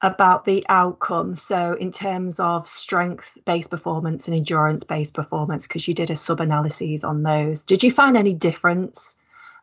about 0.00 0.44
the 0.44 0.64
outcome. 0.68 1.34
So, 1.34 1.74
in 1.74 1.92
terms 1.92 2.40
of 2.40 2.68
strength 2.68 3.36
based 3.44 3.70
performance 3.70 4.28
and 4.28 4.36
endurance 4.36 4.84
based 4.84 5.14
performance, 5.14 5.66
because 5.66 5.88
you 5.88 5.94
did 5.94 6.10
a 6.10 6.16
sub 6.16 6.40
analysis 6.40 7.04
on 7.04 7.22
those, 7.22 7.64
did 7.64 7.82
you 7.82 7.90
find 7.90 8.16
any 8.16 8.34
difference 8.34 9.16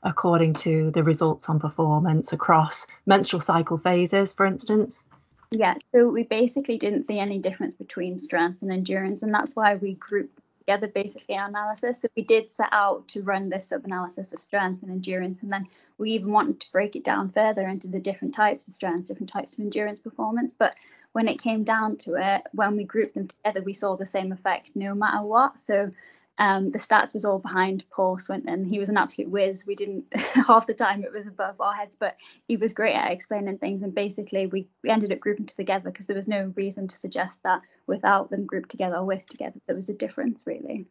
according 0.06 0.54
to 0.54 0.92
the 0.92 1.04
results 1.04 1.50
on 1.50 1.60
performance 1.60 2.32
across 2.32 2.86
menstrual 3.06 3.42
cycle 3.42 3.78
phases, 3.78 4.32
for 4.32 4.46
instance? 4.46 5.04
Yeah, 5.52 5.76
so 5.92 6.08
we 6.08 6.24
basically 6.24 6.78
didn't 6.78 7.08
see 7.08 7.20
any 7.20 7.40
difference 7.40 7.76
between 7.76 8.20
strength 8.20 8.62
and 8.62 8.72
endurance, 8.72 9.24
and 9.24 9.34
that's 9.34 9.56
why 9.56 9.76
we 9.76 9.94
grouped 9.94 10.40
together 10.60 10.88
basically 10.88 11.36
our 11.36 11.48
analysis. 11.48 12.02
So 12.02 12.08
we 12.16 12.24
did 12.24 12.52
set 12.52 12.70
out 12.72 13.08
to 13.10 13.24
run 13.24 13.50
this 13.50 13.70
sub 13.70 13.84
analysis 13.86 14.32
of 14.32 14.42
strength 14.42 14.84
and 14.84 14.92
endurance, 14.92 15.40
and 15.42 15.52
then 15.52 15.68
we 15.98 16.12
even 16.12 16.32
wanted 16.32 16.62
to 16.62 16.72
break 16.72 16.96
it 16.96 17.04
down 17.04 17.32
further 17.32 17.68
into 17.68 17.88
the 17.88 18.00
different 18.00 18.36
types 18.36 18.68
of 18.68 18.74
strengths, 18.74 19.08
different 19.08 19.30
types 19.30 19.54
of 19.54 19.62
endurance 19.62 20.00
performance. 20.00 20.54
But 20.58 20.76
when 21.14 21.28
it 21.28 21.42
came 21.42 21.64
down 21.64 21.98
to 21.98 22.16
it, 22.16 22.44
when 22.52 22.76
we 22.76 22.84
grouped 22.84 23.16
them 23.16 23.28
together, 23.28 23.62
we 23.62 23.74
saw 23.74 23.96
the 23.96 24.06
same 24.06 24.32
effect 24.32 24.72
no 24.76 24.94
matter 24.94 25.24
what. 25.24 25.60
So 25.60 25.92
um, 26.38 26.70
the 26.70 26.80
stats 26.80 27.14
was 27.14 27.24
all 27.26 27.40
behind 27.40 27.84
Paul 27.90 28.20
Swinton. 28.20 28.66
He 28.66 28.80
was 28.80 28.90
an 28.90 28.98
absolute 28.98 29.32
whiz. 29.32 29.66
We 29.66 29.76
didn't 29.76 30.06
half 30.48 30.68
the 30.68 30.74
time 30.74 31.04
it 31.04 31.14
was 31.14 31.28
above 31.28 31.62
our 31.62 31.74
heads, 31.74 31.96
but 31.98 32.18
he 32.48 32.58
was 32.58 32.74
great 32.74 32.96
at 32.96 33.12
explaining 33.12 33.58
things. 33.58 33.82
And 33.82 33.96
basically, 33.96 34.46
we, 34.48 34.68
we 34.84 34.90
ended 34.90 35.14
up 35.14 35.20
grouping 35.20 35.46
together 35.46 35.90
because 35.90 36.08
there 36.08 36.16
was 36.16 36.28
no 36.28 36.52
reason 36.56 36.88
to 36.90 36.98
suggest 36.98 37.42
that 37.44 37.62
without 37.88 38.30
them 38.30 38.46
grouped 38.46 38.70
together 38.70 38.98
or 38.98 39.06
with 39.06 39.26
together 39.28 39.60
there 39.68 39.76
was 39.76 39.90
a 39.90 39.94
difference 39.94 40.46
really. 40.46 40.88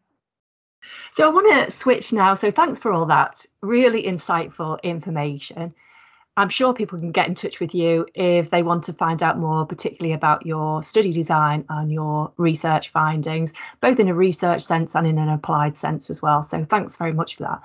So 1.13 1.29
I 1.29 1.33
want 1.33 1.65
to 1.65 1.71
switch 1.71 2.13
now. 2.13 2.35
So 2.35 2.51
thanks 2.51 2.79
for 2.79 2.93
all 2.93 3.07
that 3.07 3.45
really 3.63 4.03
insightful 4.03 4.83
information. 4.83 5.75
I'm 6.37 6.49
sure 6.49 6.75
people 6.75 6.99
can 6.99 7.13
get 7.13 7.29
in 7.29 7.37
touch 7.37 7.61
with 7.61 7.75
you 7.75 8.07
if 8.13 8.51
they 8.51 8.63
want 8.63 8.85
to 8.85 8.93
find 8.93 9.23
out 9.23 9.39
more, 9.39 9.67
particularly 9.67 10.15
about 10.15 10.45
your 10.45 10.83
study 10.83 11.13
design 11.13 11.65
and 11.69 11.93
your 11.93 12.33
research 12.37 12.89
findings, 12.89 13.53
both 13.81 14.01
in 14.01 14.09
a 14.09 14.15
research 14.15 14.63
sense 14.63 14.97
and 14.97 15.07
in 15.07 15.19
an 15.19 15.29
applied 15.29 15.77
sense 15.77 16.11
as 16.11 16.21
well. 16.21 16.43
So 16.43 16.65
thanks 16.65 16.97
very 16.97 17.13
much 17.13 17.37
for 17.37 17.45
that. 17.45 17.63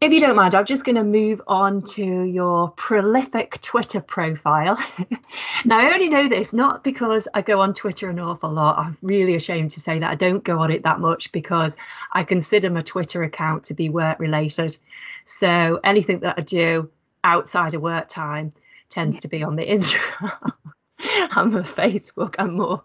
If 0.00 0.12
you 0.12 0.20
don't 0.20 0.36
mind, 0.36 0.54
I'm 0.54 0.64
just 0.64 0.84
going 0.84 0.94
to 0.94 1.02
move 1.02 1.42
on 1.48 1.82
to 1.82 2.04
your 2.04 2.70
prolific 2.70 3.60
Twitter 3.60 4.00
profile. 4.00 4.78
now, 5.64 5.80
I 5.80 5.92
only 5.92 6.08
know 6.08 6.28
this 6.28 6.52
not 6.52 6.84
because 6.84 7.26
I 7.34 7.42
go 7.42 7.60
on 7.60 7.74
Twitter 7.74 8.08
an 8.08 8.20
awful 8.20 8.52
lot. 8.52 8.78
I'm 8.78 8.96
really 9.02 9.34
ashamed 9.34 9.72
to 9.72 9.80
say 9.80 9.98
that 9.98 10.08
I 10.08 10.14
don't 10.14 10.44
go 10.44 10.60
on 10.60 10.70
it 10.70 10.84
that 10.84 11.00
much 11.00 11.32
because 11.32 11.76
I 12.12 12.22
consider 12.22 12.70
my 12.70 12.82
Twitter 12.82 13.24
account 13.24 13.64
to 13.64 13.74
be 13.74 13.88
work 13.88 14.20
related. 14.20 14.76
So 15.24 15.80
anything 15.82 16.20
that 16.20 16.36
I 16.38 16.42
do 16.42 16.90
outside 17.22 17.74
of 17.74 17.82
work 17.82 18.08
time 18.08 18.52
tends 18.88 19.20
to 19.20 19.28
be 19.28 19.42
on 19.42 19.56
the 19.56 19.66
Instagram. 19.66 20.52
I'm 21.30 21.54
a 21.54 21.62
Facebook. 21.62 22.34
I'm 22.38 22.54
more, 22.54 22.82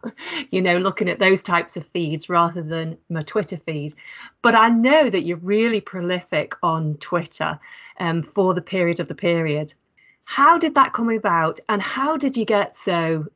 you 0.52 0.62
know, 0.62 0.78
looking 0.78 1.10
at 1.10 1.20
those 1.20 1.42
types 1.42 1.78
of 1.78 1.88
feeds 1.88 2.30
rather 2.30 2.62
than 2.62 2.98
my 3.10 3.24
Twitter 3.24 3.58
feed. 3.58 3.94
But 4.42 4.56
I 4.56 4.70
know 4.70 5.10
that 5.10 5.24
you're 5.24 5.38
really 5.38 5.82
prolific 5.82 6.56
on 6.62 6.96
Twitter 6.96 7.60
um, 8.00 8.24
for 8.24 8.54
the 8.54 8.62
period 8.62 9.00
of 9.00 9.08
the 9.08 9.16
period. 9.16 9.74
How 10.26 10.58
did 10.58 10.76
that 10.76 10.94
come 10.94 11.10
about, 11.10 11.60
and 11.68 11.82
how 11.82 12.18
did 12.18 12.38
you 12.38 12.46
get 12.46 12.76
so 12.76 13.28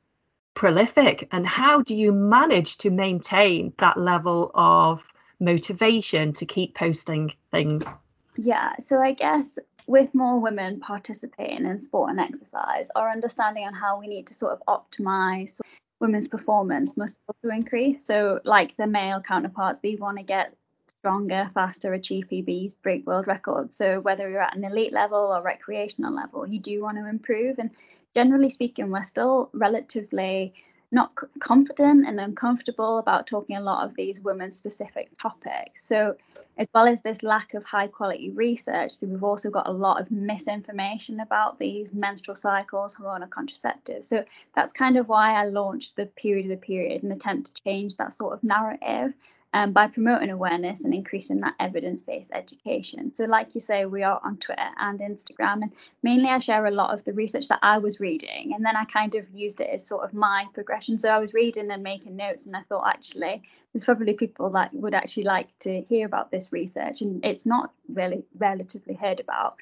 prolific? 0.53 1.27
And 1.31 1.45
how 1.45 1.81
do 1.81 1.95
you 1.95 2.11
manage 2.11 2.77
to 2.79 2.89
maintain 2.89 3.73
that 3.77 3.97
level 3.97 4.51
of 4.53 5.05
motivation 5.39 6.33
to 6.33 6.45
keep 6.45 6.75
posting 6.75 7.33
things? 7.51 7.93
Yeah, 8.35 8.75
so 8.79 9.01
I 9.01 9.13
guess 9.13 9.59
with 9.87 10.13
more 10.13 10.39
women 10.39 10.79
participating 10.79 11.65
in 11.65 11.81
sport 11.81 12.11
and 12.11 12.19
exercise, 12.19 12.89
our 12.95 13.09
understanding 13.09 13.65
on 13.65 13.73
how 13.73 13.99
we 13.99 14.07
need 14.07 14.27
to 14.27 14.33
sort 14.33 14.51
of 14.51 14.61
optimize 14.67 15.59
women's 15.99 16.27
performance 16.27 16.95
must 16.95 17.17
also 17.27 17.55
increase. 17.55 18.05
So, 18.05 18.39
like 18.43 18.75
the 18.77 18.85
male 18.85 19.21
counterparts, 19.21 19.79
we 19.81 19.95
want 19.95 20.17
to 20.17 20.23
get 20.23 20.53
stronger, 20.99 21.49
faster, 21.53 21.93
achieve 21.93 22.25
PBs, 22.29 22.81
break 22.81 23.07
world 23.07 23.27
records. 23.27 23.77
So 23.77 23.99
whether 23.99 24.29
you're 24.29 24.41
at 24.41 24.57
an 24.57 24.65
elite 24.65 24.91
level 24.91 25.19
or 25.19 25.41
recreational 25.41 26.13
level, 26.13 26.45
you 26.45 26.59
do 26.59 26.81
want 26.81 26.97
to 26.97 27.07
improve. 27.07 27.59
And 27.59 27.71
generally 28.13 28.49
speaking, 28.49 28.89
we're 28.89 29.03
still 29.03 29.49
relatively 29.53 30.53
not 30.91 31.11
confident 31.39 32.07
and 32.07 32.19
uncomfortable 32.19 32.97
about 32.97 33.27
talking 33.27 33.57
a 33.57 33.61
lot 33.61 33.85
of 33.85 33.95
these 33.95 34.21
women 34.21 34.51
specific 34.51 35.09
topics. 35.21 35.83
So, 35.83 36.15
as 36.57 36.67
well 36.73 36.87
as 36.87 37.01
this 37.01 37.23
lack 37.23 37.53
of 37.53 37.63
high 37.65 37.87
quality 37.87 38.31
research, 38.31 38.93
we've 39.01 39.23
also 39.23 39.49
got 39.49 39.67
a 39.67 39.71
lot 39.71 39.99
of 39.99 40.09
misinformation 40.09 41.19
about 41.19 41.59
these 41.59 41.93
menstrual 41.93 42.35
cycles, 42.35 42.95
hormonal 42.95 43.27
contraceptives. 43.29 44.05
So, 44.05 44.23
that's 44.55 44.71
kind 44.71 44.97
of 44.97 45.09
why 45.09 45.33
I 45.33 45.45
launched 45.45 45.97
the 45.97 46.05
period 46.05 46.45
of 46.45 46.51
the 46.51 46.65
period, 46.65 47.03
an 47.03 47.11
attempt 47.11 47.53
to 47.53 47.63
change 47.63 47.97
that 47.97 48.13
sort 48.13 48.33
of 48.33 48.43
narrative 48.43 49.13
um, 49.57 49.71
by 49.71 49.87
promoting 49.87 50.29
awareness 50.29 50.83
and 50.83 50.93
increasing 50.93 51.39
that 51.39 51.55
evidence 51.59 52.03
based 52.03 52.29
education. 52.31 53.11
So, 53.11 53.25
like 53.25 53.55
you 53.55 53.59
say, 53.59 53.85
we 53.85 54.03
are 54.03 54.21
on 54.23 54.37
Twitter 54.37 54.69
and 54.79 54.99
Instagram, 54.99 55.63
and 55.63 55.73
mainly 56.03 56.29
I 56.29 56.37
share 56.37 56.67
a 56.67 56.71
lot 56.71 56.93
of 56.93 57.03
the 57.05 57.13
research 57.13 57.47
that 57.47 57.57
I 57.63 57.79
was 57.79 57.99
reading, 57.99 58.53
and 58.53 58.63
then 58.63 58.75
I 58.75 58.85
kind 58.85 59.15
of 59.15 59.25
used 59.33 59.59
it 59.59 59.71
as 59.71 59.87
sort 59.87 60.03
of 60.03 60.13
my 60.13 60.45
progression. 60.53 60.99
So, 60.99 61.09
I 61.09 61.17
was 61.17 61.33
reading 61.33 61.71
and 61.71 61.81
making 61.81 62.15
notes, 62.15 62.45
and 62.45 62.55
I 62.55 62.61
thought 62.69 62.87
actually, 62.87 63.41
there's 63.73 63.85
probably 63.85 64.13
people 64.13 64.51
that 64.51 64.71
would 64.75 64.93
actually 64.93 65.23
like 65.23 65.47
to 65.61 65.81
hear 65.81 66.05
about 66.05 66.29
this 66.29 66.53
research, 66.53 67.01
and 67.01 67.25
it's 67.25 67.47
not 67.47 67.71
really 67.91 68.25
relatively 68.37 68.93
heard 68.93 69.19
about. 69.19 69.55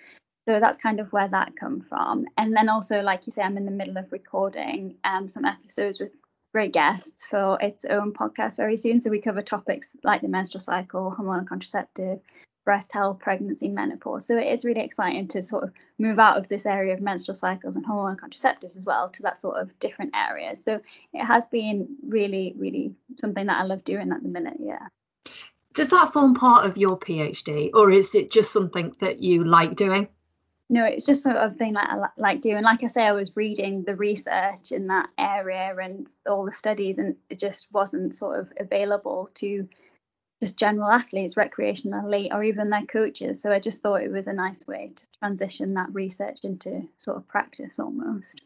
So 0.45 0.59
that's 0.59 0.77
kind 0.77 0.99
of 0.99 1.11
where 1.11 1.27
that 1.27 1.55
come 1.59 1.81
from. 1.81 2.27
And 2.37 2.55
then 2.55 2.69
also, 2.69 3.01
like 3.01 3.25
you 3.25 3.31
say, 3.31 3.41
I'm 3.41 3.57
in 3.57 3.65
the 3.65 3.71
middle 3.71 3.97
of 3.97 4.11
recording 4.11 4.97
um, 5.03 5.27
some 5.27 5.43
episodes 5.43 5.99
with 5.99 6.11
great 6.55 6.71
guests 6.71 7.25
for 7.25 7.57
its 7.61 7.83
own 7.83 8.13
podcast 8.13 8.55
very 8.55 8.77
soon. 8.77 9.01
So 9.01 9.09
we 9.09 9.19
cover 9.19 9.41
topics 9.41 9.93
like 10.05 10.21
the 10.21 10.29
menstrual 10.29 10.61
cycle, 10.61 11.13
hormonal 11.13 11.45
contraceptive, 11.45 12.21
breast 12.63 12.93
health, 12.93 13.19
pregnancy, 13.19 13.67
menopause. 13.67 14.25
So 14.25 14.37
it 14.37 14.47
is 14.47 14.63
really 14.63 14.79
exciting 14.79 15.27
to 15.27 15.43
sort 15.43 15.65
of 15.65 15.73
move 15.99 16.17
out 16.17 16.37
of 16.37 16.47
this 16.47 16.65
area 16.65 16.93
of 16.93 17.01
menstrual 17.01 17.35
cycles 17.35 17.75
and 17.75 17.85
hormonal 17.85 18.17
contraceptives 18.17 18.77
as 18.77 18.85
well 18.85 19.09
to 19.09 19.23
that 19.23 19.37
sort 19.37 19.57
of 19.57 19.77
different 19.79 20.15
areas. 20.15 20.63
So 20.63 20.79
it 21.11 21.25
has 21.25 21.45
been 21.47 21.97
really, 22.07 22.55
really 22.57 22.95
something 23.19 23.47
that 23.47 23.59
I 23.59 23.65
love 23.65 23.83
doing 23.83 24.13
at 24.13 24.23
the 24.23 24.29
minute. 24.29 24.55
Yeah. 24.61 24.87
Does 25.73 25.89
that 25.89 26.13
form 26.13 26.35
part 26.35 26.65
of 26.65 26.77
your 26.77 26.97
PhD 26.97 27.71
or 27.73 27.91
is 27.91 28.15
it 28.15 28.31
just 28.31 28.53
something 28.53 28.95
that 29.01 29.21
you 29.21 29.43
like 29.43 29.75
doing? 29.75 30.07
No, 30.69 30.83
it's 30.85 31.05
just 31.05 31.23
sort 31.23 31.35
of 31.35 31.57
thing 31.57 31.73
like 31.73 31.87
I 31.87 32.07
like 32.17 32.41
doing. 32.41 32.63
Like 32.63 32.83
I 32.83 32.87
say, 32.87 33.03
I 33.03 33.11
was 33.11 33.35
reading 33.35 33.83
the 33.83 33.95
research 33.95 34.71
in 34.71 34.87
that 34.87 35.09
area 35.17 35.75
and 35.81 36.07
all 36.27 36.45
the 36.45 36.51
studies, 36.51 36.97
and 36.97 37.15
it 37.29 37.39
just 37.39 37.67
wasn't 37.71 38.15
sort 38.15 38.39
of 38.39 38.51
available 38.59 39.29
to 39.35 39.69
just 40.41 40.57
general 40.57 40.89
athletes, 40.89 41.37
recreational 41.37 42.05
elite, 42.05 42.31
or 42.33 42.43
even 42.43 42.69
their 42.69 42.85
coaches. 42.85 43.41
So 43.41 43.51
I 43.51 43.59
just 43.59 43.81
thought 43.81 44.01
it 44.01 44.11
was 44.11 44.27
a 44.27 44.33
nice 44.33 44.65
way 44.67 44.91
to 44.95 45.07
transition 45.19 45.75
that 45.75 45.93
research 45.93 46.39
into 46.43 46.87
sort 46.97 47.17
of 47.17 47.27
practice 47.27 47.77
almost. 47.77 48.41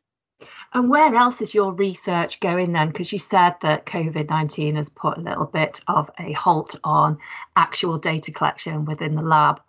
And 0.74 0.90
where 0.90 1.14
else 1.14 1.42
is 1.42 1.54
your 1.54 1.74
research 1.74 2.40
going 2.40 2.74
then? 2.74 2.88
Because 2.88 3.12
you 3.12 3.20
said 3.20 3.56
that 3.62 3.86
COVID 3.86 4.30
19 4.30 4.76
has 4.76 4.90
put 4.90 5.18
a 5.18 5.22
little 5.22 5.46
bit 5.46 5.82
of 5.88 6.12
a 6.20 6.34
halt 6.34 6.76
on 6.84 7.18
actual 7.56 7.98
data 7.98 8.32
collection 8.32 8.86
within 8.86 9.16
the 9.16 9.22
lab 9.22 9.62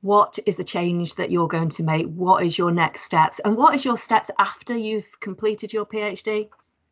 what 0.00 0.38
is 0.46 0.56
the 0.56 0.64
change 0.64 1.14
that 1.16 1.30
you're 1.30 1.48
going 1.48 1.70
to 1.70 1.82
make? 1.82 2.06
What 2.06 2.44
is 2.44 2.56
your 2.56 2.70
next 2.70 3.02
steps? 3.02 3.40
And 3.40 3.56
what 3.56 3.74
is 3.74 3.84
your 3.84 3.98
steps 3.98 4.30
after 4.38 4.76
you've 4.76 5.20
completed 5.20 5.72
your 5.72 5.86
phd 5.86 6.48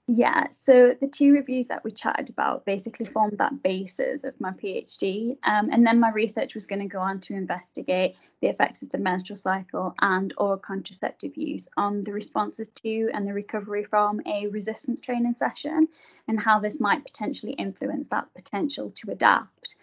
yeah 0.06 0.46
so 0.50 0.94
the 1.00 1.08
two 1.08 1.32
reviews 1.32 1.68
that 1.68 1.82
we 1.82 1.90
chatted 1.90 2.28
about 2.28 2.66
basically 2.66 3.06
formed 3.06 3.38
that 3.38 3.62
basis 3.62 4.24
of 4.24 4.38
my 4.38 4.50
phd 4.50 5.36
um, 5.44 5.70
and 5.72 5.86
then 5.86 5.98
my 5.98 6.10
research 6.10 6.54
was 6.54 6.66
going 6.66 6.80
to 6.80 6.86
go 6.86 6.98
on 6.98 7.20
to 7.20 7.32
investigate 7.32 8.14
the 8.42 8.48
effects 8.48 8.82
of 8.82 8.90
the 8.90 8.98
menstrual 8.98 9.38
cycle 9.38 9.94
and 10.00 10.34
oral 10.36 10.58
contraceptive 10.58 11.34
use 11.36 11.68
on 11.78 12.04
the 12.04 12.12
responses 12.12 12.68
to 12.68 13.08
and 13.14 13.26
the 13.26 13.32
recovery 13.32 13.84
from 13.84 14.20
a 14.26 14.46
resistance 14.48 15.00
training 15.00 15.34
session 15.34 15.88
and 16.28 16.38
how 16.38 16.60
this 16.60 16.80
might 16.80 17.04
potentially 17.04 17.52
influence 17.52 18.08
that 18.08 18.26
potential 18.34 18.92
to 18.94 19.10
adapt. 19.10 19.76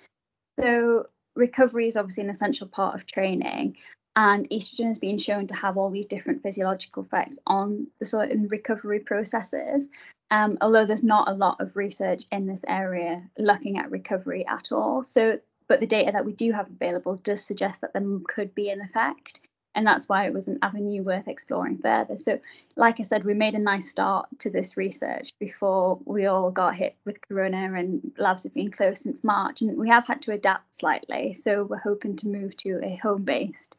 So 0.60 1.08
recovery 1.36 1.88
is 1.88 1.98
obviously 1.98 2.24
an 2.24 2.30
essential 2.30 2.68
part 2.68 2.96
of 2.96 3.06
training 3.06 3.78
and 4.16 4.50
estrogen 4.50 4.88
has 4.88 5.00
been 5.00 5.18
shown 5.18 5.48
to 5.48 5.56
have 5.56 5.78
all 5.78 5.90
these 5.90 6.06
different 6.06 6.44
physiological 6.44 7.04
effects 7.04 7.40
on 7.48 7.88
the 8.00 8.06
certain 8.06 8.48
recovery 8.50 9.00
processes. 9.00 9.90
Um, 10.30 10.58
although 10.62 10.86
there's 10.86 11.04
not 11.04 11.30
a 11.30 11.34
lot 11.34 11.62
of 11.62 11.76
research 11.76 12.24
in 12.32 12.46
this 12.46 12.66
area 12.68 13.24
looking 13.38 13.78
at 13.78 13.92
recovery 13.92 14.46
at 14.46 14.72
all. 14.72 15.04
So 15.04 15.40
but 15.68 15.80
the 15.80 15.88
data 15.88 16.12
that 16.12 16.26
we 16.26 16.34
do 16.34 16.52
have 16.52 16.70
available 16.70 17.16
does 17.16 17.46
suggest 17.46 17.80
that 17.80 17.94
there 17.94 18.04
could 18.28 18.54
be 18.54 18.70
an 18.70 18.82
effect 18.82 19.40
and 19.74 19.86
that's 19.86 20.10
why 20.10 20.26
it 20.26 20.34
was 20.34 20.48
an 20.48 20.60
avenue 20.62 21.04
worth 21.04 21.28
exploring 21.28 21.78
further. 21.78 22.18
So, 22.18 22.40
like 22.76 23.00
I 23.00 23.04
said, 23.04 23.24
we 23.24 23.34
made 23.34 23.56
a 23.56 23.60
nice 23.60 23.90
start 23.90 24.28
to 24.40 24.50
this 24.50 24.78
research 24.78 25.34
before 25.40 26.00
we 26.06 26.26
all 26.26 26.52
got 26.52 26.76
hit 26.76 26.96
with 27.06 27.22
corona, 27.28 27.74
and 27.78 28.12
labs 28.18 28.44
have 28.44 28.54
been 28.54 28.72
closed 28.72 29.04
since 29.04 29.24
March, 29.24 29.62
and 29.62 29.78
we 29.78 29.90
have 29.90 30.08
had 30.08 30.22
to 30.24 30.34
adapt 30.34 30.76
slightly. 30.76 31.34
So, 31.34 31.64
we're 31.64 31.78
hoping 31.78 32.18
to 32.18 32.28
move 32.28 32.56
to 32.58 32.82
a 32.84 32.96
home 32.96 33.24
based 33.24 33.78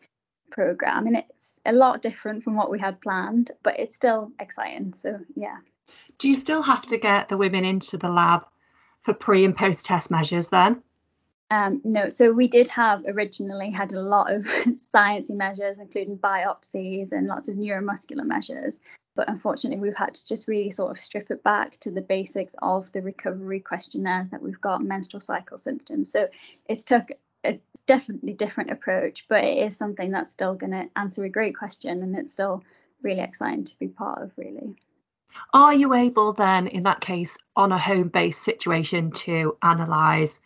program, 0.50 1.06
and 1.06 1.16
it's 1.16 1.60
a 1.66 1.72
lot 1.72 2.02
different 2.02 2.44
from 2.44 2.56
what 2.56 2.70
we 2.70 2.78
had 2.78 3.00
planned, 3.00 3.50
but 3.62 3.78
it's 3.78 3.94
still 3.94 4.32
exciting. 4.38 4.94
So, 4.94 5.20
yeah. 5.34 5.58
Do 6.18 6.28
you 6.28 6.34
still 6.34 6.62
have 6.62 6.86
to 6.86 6.98
get 6.98 7.28
the 7.28 7.36
women 7.36 7.64
into 7.64 7.98
the 7.98 8.08
lab 8.08 8.46
for 9.02 9.12
pre 9.12 9.44
and 9.44 9.56
post 9.56 9.84
test 9.84 10.10
measures 10.10 10.48
then? 10.48 10.82
Um, 11.52 11.82
no, 11.84 12.08
so 12.08 12.32
we 12.32 12.48
did 12.48 12.66
have 12.68 13.04
originally 13.06 13.68
had 13.68 13.92
a 13.92 14.00
lot 14.00 14.32
of 14.32 14.44
sciencey 14.46 15.36
measures, 15.36 15.76
including 15.78 16.16
biopsies 16.16 17.12
and 17.12 17.26
lots 17.26 17.50
of 17.50 17.56
neuromuscular 17.56 18.24
measures. 18.24 18.80
But 19.14 19.28
unfortunately, 19.28 19.78
we've 19.78 19.94
had 19.94 20.14
to 20.14 20.26
just 20.26 20.48
really 20.48 20.70
sort 20.70 20.92
of 20.92 20.98
strip 20.98 21.30
it 21.30 21.42
back 21.42 21.78
to 21.80 21.90
the 21.90 22.00
basics 22.00 22.54
of 22.62 22.90
the 22.92 23.02
recovery 23.02 23.60
questionnaires 23.60 24.30
that 24.30 24.40
we've 24.40 24.62
got, 24.62 24.80
menstrual 24.80 25.20
cycle 25.20 25.58
symptoms. 25.58 26.10
So 26.10 26.28
it's 26.66 26.84
took 26.84 27.10
a 27.44 27.60
definitely 27.86 28.32
different 28.32 28.70
approach, 28.70 29.26
but 29.28 29.44
it 29.44 29.58
is 29.58 29.76
something 29.76 30.10
that's 30.10 30.32
still 30.32 30.54
going 30.54 30.72
to 30.72 30.88
answer 30.96 31.22
a 31.22 31.28
great 31.28 31.58
question, 31.58 32.02
and 32.02 32.16
it's 32.16 32.32
still 32.32 32.64
really 33.02 33.20
exciting 33.20 33.64
to 33.64 33.78
be 33.78 33.88
part 33.88 34.22
of, 34.22 34.30
really. 34.38 34.74
Are 35.52 35.74
you 35.74 35.92
able 35.92 36.32
then, 36.32 36.66
in 36.66 36.84
that 36.84 37.02
case, 37.02 37.36
on 37.54 37.72
a 37.72 37.78
home 37.78 38.08
based 38.08 38.42
situation, 38.42 39.10
to 39.10 39.58
analyse? 39.60 40.40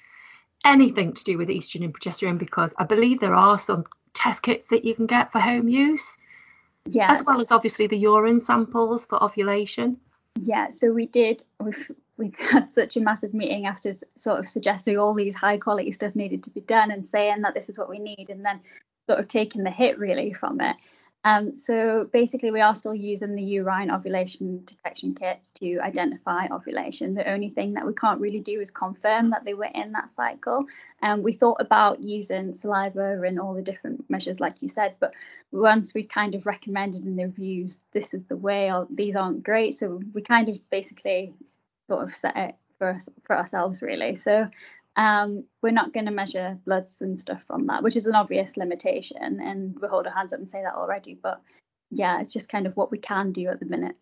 Anything 0.65 1.13
to 1.13 1.25
do 1.25 1.39
with 1.39 1.49
estrogen 1.49 1.85
and 1.85 1.95
progesterone 1.95 2.39
because 2.39 2.75
I 2.79 2.85
believe 2.85 3.21
there 3.21 3.35
are 3.35 3.59
some 3.59 3.85
test 4.15 4.43
kits 4.43 4.69
that 4.69 4.85
you 4.85 4.95
can 4.95 5.07
get 5.07 5.33
for 5.33 5.41
home 5.41 5.69
use. 5.69 6.19
Yeah. 6.87 7.11
As 7.11 7.25
well 7.27 7.41
as 7.41 7.51
obviously 7.51 7.87
the 7.89 7.99
urine 7.99 8.41
samples 8.41 9.07
for 9.07 9.23
ovulation. 9.23 9.99
Yeah, 10.41 10.71
so 10.71 10.93
we 10.93 11.07
did 11.07 11.43
we've 11.61 11.91
we 12.17 12.33
had 12.51 12.73
such 12.73 12.97
a 12.97 13.01
massive 13.01 13.35
meeting 13.35 13.67
after 13.67 13.97
sort 14.17 14.39
of 14.39 14.49
suggesting 14.49 14.99
all 14.99 15.15
these 15.15 15.35
high 15.35 15.59
quality 15.59 15.93
stuff 15.93 16.15
needed 16.15 16.45
to 16.45 16.51
be 16.51 16.61
done 16.61 16.91
and 16.91 17.07
saying 17.07 17.43
that 17.43 17.55
this 17.55 17.69
is 17.69 17.79
what 17.79 17.89
we 17.89 17.99
need 17.99 18.31
and 18.31 18.45
then 18.45 18.61
sort 19.09 19.21
of 19.21 19.29
taking 19.29 19.63
the 19.63 19.71
hit 19.71 19.99
really 19.99 20.33
from 20.33 20.61
it. 20.61 20.77
Um, 21.25 21.57
so 21.57 22.09
basically, 22.13 22.53
we 22.53 22.61
are 22.61 22.75
still 22.77 22.95
using 22.95 23.35
the 23.35 23.43
urine 23.43 23.91
ovulation 23.91 24.65
detection 24.65 25.15
kits 25.15 25.51
to 25.53 25.79
identify 25.81 26.47
ovulation. 26.53 27.15
The 27.15 27.29
only 27.29 27.51
thing 27.51 27.75
that 27.75 27.87
we 27.87 27.95
can't 27.95 28.21
really 28.21 28.39
do 28.41 28.61
is 28.61 28.71
confirm 28.71 29.31
that 29.31 29.45
they 29.45 29.55
were 29.55 29.69
in 29.75 29.93
that 29.93 30.13
cycle. 30.13 30.67
And 31.03 31.15
um, 31.15 31.23
we 31.23 31.33
thought 31.33 31.61
about 31.61 32.05
using 32.05 32.55
saliva 32.55 33.21
and 33.23 33.41
all 33.41 33.55
the 33.55 33.63
different 33.63 34.09
measures, 34.09 34.39
like 34.39 34.55
you 34.61 34.69
said, 34.69 34.95
but 35.01 35.15
once 35.51 35.95
we 35.95 36.05
kind 36.05 36.35
of 36.35 36.47
recommended 36.47 37.05
in 37.05 37.17
the 37.17 37.25
reviews, 37.25 37.81
this 37.93 38.15
is 38.15 38.25
the 38.25 38.37
way, 38.37 38.73
or 38.73 38.87
these 38.89 39.17
aren't 39.17 39.43
great. 39.43 39.75
So 39.75 40.01
we 40.15 40.23
kind 40.23 40.49
of 40.49 40.59
basically 40.71 41.35
sort 41.89 42.05
of 42.05 42.15
set 42.15 42.37
it 42.37 42.55
for 42.79 42.91
us 42.91 43.09
for 43.25 43.37
ourselves, 43.37 43.83
really. 43.83 44.17
So 44.17 44.49
um, 44.97 45.45
we're 45.63 45.71
not 45.71 45.93
going 45.93 46.07
to 46.07 46.13
measure 46.13 46.59
bloods 46.65 47.03
and 47.03 47.19
stuff 47.19 47.43
from 47.47 47.67
that, 47.67 47.83
which 47.83 47.97
is 47.97 48.07
an 48.07 48.15
obvious 48.15 48.57
limitation. 48.57 49.41
And 49.41 49.79
we 49.81 49.89
hold 49.89 50.07
our 50.07 50.13
hands 50.13 50.33
up 50.33 50.39
and 50.39 50.49
say 50.49 50.63
that 50.63 50.75
already. 50.75 51.15
But 51.15 51.41
yeah, 51.91 52.21
it's 52.23 52.33
just 52.33 52.49
kind 52.49 52.67
of 52.67 52.77
what 52.77 52.91
we 52.91 52.99
can 52.99 53.33
do 53.33 53.49
at 53.49 53.61
the 53.61 53.67
minute. 53.67 53.97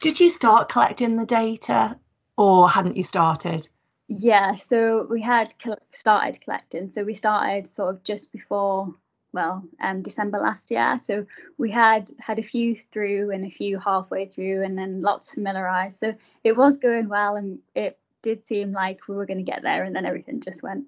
Did 0.00 0.18
you 0.18 0.30
start 0.30 0.70
collecting 0.70 1.16
the 1.16 1.26
data 1.26 1.98
or 2.36 2.70
hadn't 2.70 2.96
you 2.96 3.02
started? 3.02 3.68
Yeah, 4.08 4.54
so 4.54 5.06
we 5.10 5.20
had 5.20 5.52
started 5.92 6.40
collecting. 6.40 6.90
So 6.90 7.04
we 7.04 7.12
started 7.12 7.70
sort 7.70 7.94
of 7.94 8.02
just 8.02 8.32
before, 8.32 8.94
well, 9.34 9.62
um, 9.78 10.00
December 10.00 10.38
last 10.38 10.70
year. 10.70 10.98
So 11.00 11.26
we 11.58 11.70
had 11.70 12.10
had 12.18 12.38
a 12.38 12.42
few 12.42 12.78
through 12.90 13.32
and 13.32 13.44
a 13.44 13.50
few 13.50 13.78
halfway 13.78 14.24
through, 14.24 14.62
and 14.62 14.78
then 14.78 15.02
lots 15.02 15.34
familiarized. 15.34 15.98
So 15.98 16.14
it 16.42 16.56
was 16.56 16.78
going 16.78 17.10
well, 17.10 17.36
and 17.36 17.58
it 17.74 17.98
did 18.28 18.44
seem 18.44 18.72
like 18.72 19.08
we 19.08 19.14
were 19.14 19.26
going 19.26 19.38
to 19.38 19.50
get 19.50 19.62
there, 19.62 19.84
and 19.84 19.96
then 19.96 20.04
everything 20.04 20.40
just 20.40 20.62
went 20.62 20.84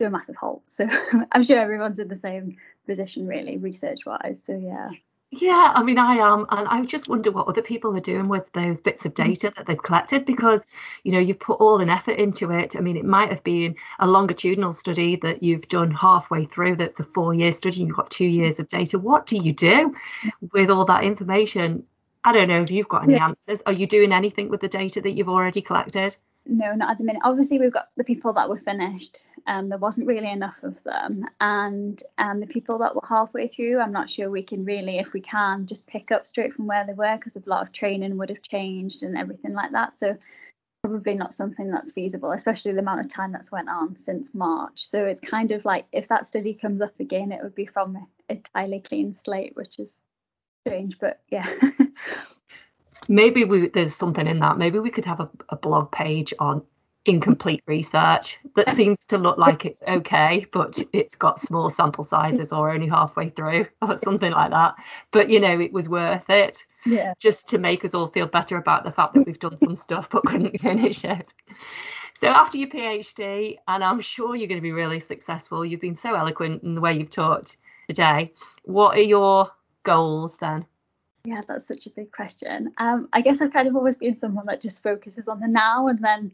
to 0.00 0.06
a 0.06 0.10
massive 0.10 0.36
halt. 0.36 0.62
So 0.66 0.88
I'm 1.32 1.42
sure 1.42 1.58
everyone's 1.58 1.98
in 1.98 2.08
the 2.08 2.16
same 2.16 2.56
position, 2.86 3.26
really, 3.26 3.58
research 3.58 4.06
wise. 4.06 4.42
So 4.42 4.56
yeah. 4.56 4.90
Yeah, 5.30 5.72
I 5.74 5.82
mean, 5.82 5.98
I 5.98 6.14
am, 6.14 6.46
and 6.48 6.66
I 6.66 6.86
just 6.86 7.06
wonder 7.06 7.30
what 7.30 7.48
other 7.48 7.60
people 7.60 7.94
are 7.94 8.00
doing 8.00 8.28
with 8.28 8.50
those 8.54 8.80
bits 8.80 9.04
of 9.04 9.12
mm. 9.12 9.26
data 9.26 9.52
that 9.54 9.66
they've 9.66 9.82
collected 9.82 10.24
because, 10.24 10.64
you 11.04 11.12
know, 11.12 11.18
you've 11.18 11.38
put 11.38 11.60
all 11.60 11.82
an 11.82 11.90
effort 11.90 12.12
into 12.12 12.50
it. 12.50 12.74
I 12.76 12.80
mean, 12.80 12.96
it 12.96 13.04
might 13.04 13.28
have 13.28 13.44
been 13.44 13.76
a 13.98 14.06
longitudinal 14.06 14.72
study 14.72 15.16
that 15.16 15.42
you've 15.42 15.68
done 15.68 15.90
halfway 15.90 16.46
through, 16.46 16.76
that's 16.76 16.98
a 16.98 17.04
four 17.04 17.34
year 17.34 17.52
study, 17.52 17.80
and 17.80 17.88
you've 17.88 17.96
got 17.98 18.10
two 18.10 18.24
years 18.24 18.58
of 18.58 18.68
data. 18.68 18.98
What 18.98 19.26
do 19.26 19.36
you 19.36 19.52
do 19.52 19.94
with 20.50 20.70
all 20.70 20.86
that 20.86 21.04
information? 21.04 21.84
I 22.24 22.32
don't 22.32 22.48
know 22.48 22.62
if 22.62 22.70
you've 22.70 22.88
got 22.88 23.04
any 23.04 23.14
yeah. 23.14 23.26
answers. 23.26 23.62
Are 23.66 23.72
you 23.72 23.86
doing 23.86 24.14
anything 24.14 24.48
with 24.48 24.62
the 24.62 24.68
data 24.68 25.02
that 25.02 25.10
you've 25.10 25.28
already 25.28 25.60
collected? 25.60 26.16
No, 26.50 26.74
not 26.74 26.90
at 26.90 26.98
the 26.98 27.04
minute. 27.04 27.20
Obviously, 27.24 27.58
we've 27.58 27.72
got 27.72 27.90
the 27.98 28.04
people 28.04 28.32
that 28.32 28.48
were 28.48 28.56
finished. 28.56 29.26
Um, 29.46 29.68
there 29.68 29.78
wasn't 29.78 30.06
really 30.06 30.30
enough 30.30 30.56
of 30.62 30.82
them, 30.82 31.26
and 31.40 32.02
um, 32.16 32.40
the 32.40 32.46
people 32.46 32.78
that 32.78 32.94
were 32.94 33.06
halfway 33.06 33.48
through, 33.48 33.78
I'm 33.78 33.92
not 33.92 34.08
sure 34.08 34.30
we 34.30 34.42
can 34.42 34.64
really, 34.64 34.98
if 34.98 35.12
we 35.12 35.20
can, 35.20 35.66
just 35.66 35.86
pick 35.86 36.10
up 36.10 36.26
straight 36.26 36.54
from 36.54 36.66
where 36.66 36.86
they 36.86 36.94
were 36.94 37.16
because 37.16 37.36
a 37.36 37.42
lot 37.44 37.62
of 37.62 37.72
training 37.72 38.16
would 38.16 38.30
have 38.30 38.42
changed 38.42 39.02
and 39.02 39.16
everything 39.16 39.52
like 39.52 39.72
that. 39.72 39.94
So 39.94 40.16
probably 40.82 41.14
not 41.14 41.34
something 41.34 41.70
that's 41.70 41.92
feasible, 41.92 42.32
especially 42.32 42.72
the 42.72 42.78
amount 42.78 43.00
of 43.00 43.08
time 43.08 43.32
that's 43.32 43.52
went 43.52 43.68
on 43.68 43.98
since 43.98 44.30
March. 44.32 44.86
So 44.86 45.04
it's 45.04 45.20
kind 45.20 45.52
of 45.52 45.64
like 45.66 45.84
if 45.92 46.08
that 46.08 46.26
study 46.26 46.54
comes 46.54 46.80
up 46.80 46.98
again, 46.98 47.30
it 47.30 47.42
would 47.42 47.54
be 47.54 47.66
from 47.66 47.96
an 47.96 48.06
entirely 48.28 48.80
clean 48.80 49.12
slate, 49.12 49.54
which 49.54 49.78
is 49.78 50.00
strange, 50.66 50.98
but 50.98 51.20
yeah. 51.30 51.46
maybe 53.08 53.44
we, 53.44 53.68
there's 53.68 53.94
something 53.94 54.26
in 54.26 54.40
that. 54.40 54.58
Maybe 54.58 54.78
we 54.78 54.90
could 54.90 55.04
have 55.04 55.20
a, 55.20 55.30
a 55.48 55.56
blog 55.56 55.92
page 55.92 56.32
on 56.38 56.62
incomplete 57.04 57.62
research 57.66 58.38
that 58.54 58.76
seems 58.76 59.06
to 59.06 59.18
look 59.18 59.38
like 59.38 59.64
it's 59.64 59.82
okay, 59.82 60.46
but 60.52 60.78
it's 60.92 61.16
got 61.16 61.40
small 61.40 61.70
sample 61.70 62.04
sizes 62.04 62.52
or 62.52 62.70
only 62.70 62.88
halfway 62.88 63.30
through 63.30 63.66
or 63.82 63.96
something 63.96 64.30
like 64.30 64.50
that. 64.50 64.76
But 65.10 65.30
you 65.30 65.40
know, 65.40 65.58
it 65.60 65.72
was 65.72 65.88
worth 65.88 66.28
it. 66.30 66.64
Yeah. 66.84 67.14
Just 67.18 67.50
to 67.50 67.58
make 67.58 67.84
us 67.84 67.94
all 67.94 68.08
feel 68.08 68.26
better 68.26 68.56
about 68.56 68.84
the 68.84 68.92
fact 68.92 69.14
that 69.14 69.26
we've 69.26 69.38
done 69.38 69.58
some 69.58 69.76
stuff 69.76 70.10
but 70.10 70.24
couldn't 70.24 70.60
finish 70.60 71.04
it. 71.04 71.32
So 72.14 72.28
after 72.28 72.58
your 72.58 72.68
PhD, 72.68 73.58
and 73.66 73.82
I'm 73.84 74.00
sure 74.00 74.34
you're 74.34 74.48
going 74.48 74.60
to 74.60 74.62
be 74.62 74.72
really 74.72 75.00
successful, 75.00 75.64
you've 75.64 75.80
been 75.80 75.94
so 75.94 76.14
eloquent 76.14 76.62
in 76.62 76.74
the 76.74 76.80
way 76.80 76.98
you've 76.98 77.10
talked 77.10 77.56
today. 77.88 78.32
What 78.64 78.98
are 78.98 79.02
your 79.02 79.50
goals 79.82 80.36
then? 80.38 80.66
Yeah, 81.24 81.42
that's 81.46 81.66
such 81.66 81.86
a 81.86 81.90
big 81.90 82.12
question. 82.12 82.72
Um, 82.78 83.08
I 83.12 83.20
guess 83.20 83.40
I've 83.40 83.52
kind 83.52 83.68
of 83.68 83.76
always 83.76 83.96
been 83.96 84.16
someone 84.16 84.46
that 84.46 84.60
just 84.60 84.82
focuses 84.82 85.28
on 85.28 85.40
the 85.40 85.48
now 85.48 85.88
and 85.88 85.98
then 86.02 86.32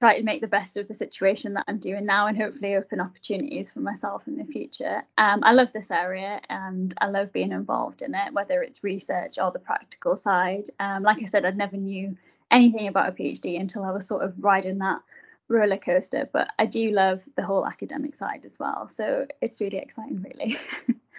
try 0.00 0.16
to 0.16 0.24
make 0.24 0.40
the 0.40 0.46
best 0.46 0.76
of 0.78 0.88
the 0.88 0.94
situation 0.94 1.54
that 1.54 1.64
I'm 1.68 1.78
doing 1.78 2.06
now 2.06 2.26
and 2.26 2.36
hopefully 2.36 2.74
open 2.74 3.00
opportunities 3.00 3.70
for 3.70 3.80
myself 3.80 4.22
in 4.26 4.36
the 4.36 4.44
future. 4.44 5.02
Um, 5.18 5.40
I 5.42 5.52
love 5.52 5.72
this 5.72 5.90
area 5.90 6.40
and 6.48 6.94
I 7.00 7.08
love 7.08 7.32
being 7.32 7.52
involved 7.52 8.00
in 8.00 8.14
it, 8.14 8.32
whether 8.32 8.62
it's 8.62 8.82
research 8.82 9.38
or 9.38 9.50
the 9.50 9.58
practical 9.58 10.16
side. 10.16 10.70
Um, 10.78 11.02
like 11.02 11.22
I 11.22 11.26
said, 11.26 11.44
I 11.44 11.50
never 11.50 11.76
knew 11.76 12.16
anything 12.50 12.88
about 12.88 13.10
a 13.10 13.12
PhD 13.12 13.60
until 13.60 13.84
I 13.84 13.90
was 13.90 14.06
sort 14.06 14.24
of 14.24 14.34
riding 14.38 14.78
that 14.78 15.02
roller 15.48 15.76
coaster, 15.76 16.28
but 16.32 16.48
I 16.58 16.64
do 16.64 16.90
love 16.92 17.20
the 17.36 17.44
whole 17.44 17.66
academic 17.66 18.14
side 18.14 18.44
as 18.46 18.58
well. 18.58 18.88
So 18.88 19.26
it's 19.42 19.60
really 19.60 19.78
exciting, 19.78 20.24
really. 20.32 20.56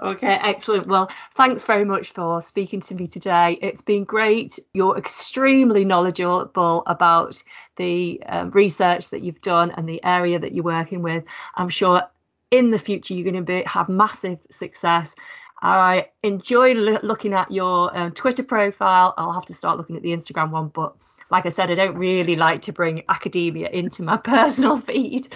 Okay, 0.00 0.38
excellent. 0.40 0.86
Well, 0.86 1.10
thanks 1.34 1.62
very 1.62 1.84
much 1.84 2.10
for 2.10 2.40
speaking 2.42 2.80
to 2.82 2.94
me 2.94 3.06
today. 3.06 3.58
It's 3.60 3.82
been 3.82 4.04
great. 4.04 4.58
You're 4.72 4.98
extremely 4.98 5.84
knowledgeable 5.84 6.82
about 6.86 7.42
the 7.76 8.22
um, 8.26 8.50
research 8.50 9.10
that 9.10 9.22
you've 9.22 9.40
done 9.40 9.70
and 9.70 9.88
the 9.88 10.02
area 10.04 10.38
that 10.38 10.52
you're 10.54 10.64
working 10.64 11.02
with. 11.02 11.24
I'm 11.54 11.68
sure 11.68 12.02
in 12.50 12.70
the 12.70 12.78
future 12.78 13.14
you're 13.14 13.30
going 13.30 13.44
to 13.44 13.52
be, 13.52 13.62
have 13.66 13.88
massive 13.88 14.38
success. 14.50 15.14
I 15.60 16.08
enjoy 16.22 16.74
lo- 16.74 17.00
looking 17.02 17.34
at 17.34 17.50
your 17.50 17.96
um, 17.96 18.12
Twitter 18.12 18.42
profile. 18.42 19.14
I'll 19.16 19.32
have 19.32 19.46
to 19.46 19.54
start 19.54 19.78
looking 19.78 19.96
at 19.96 20.02
the 20.02 20.10
Instagram 20.10 20.50
one, 20.50 20.68
but 20.68 20.96
like 21.30 21.46
I 21.46 21.48
said, 21.48 21.70
I 21.70 21.74
don't 21.74 21.96
really 21.96 22.36
like 22.36 22.62
to 22.62 22.72
bring 22.72 23.04
academia 23.08 23.68
into 23.68 24.02
my 24.02 24.16
personal 24.18 24.76
feed. 24.76 25.28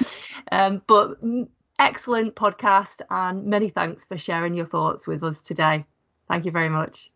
Um, 0.52 0.82
but 0.86 1.18
excellent 1.78 2.34
podcast 2.34 3.02
and 3.10 3.44
many 3.46 3.68
thanks 3.68 4.04
for 4.04 4.18
sharing 4.18 4.54
your 4.54 4.66
thoughts 4.66 5.06
with 5.06 5.22
us 5.24 5.42
today. 5.42 5.84
Thank 6.28 6.44
you 6.44 6.50
very 6.50 6.68
much. 6.70 7.10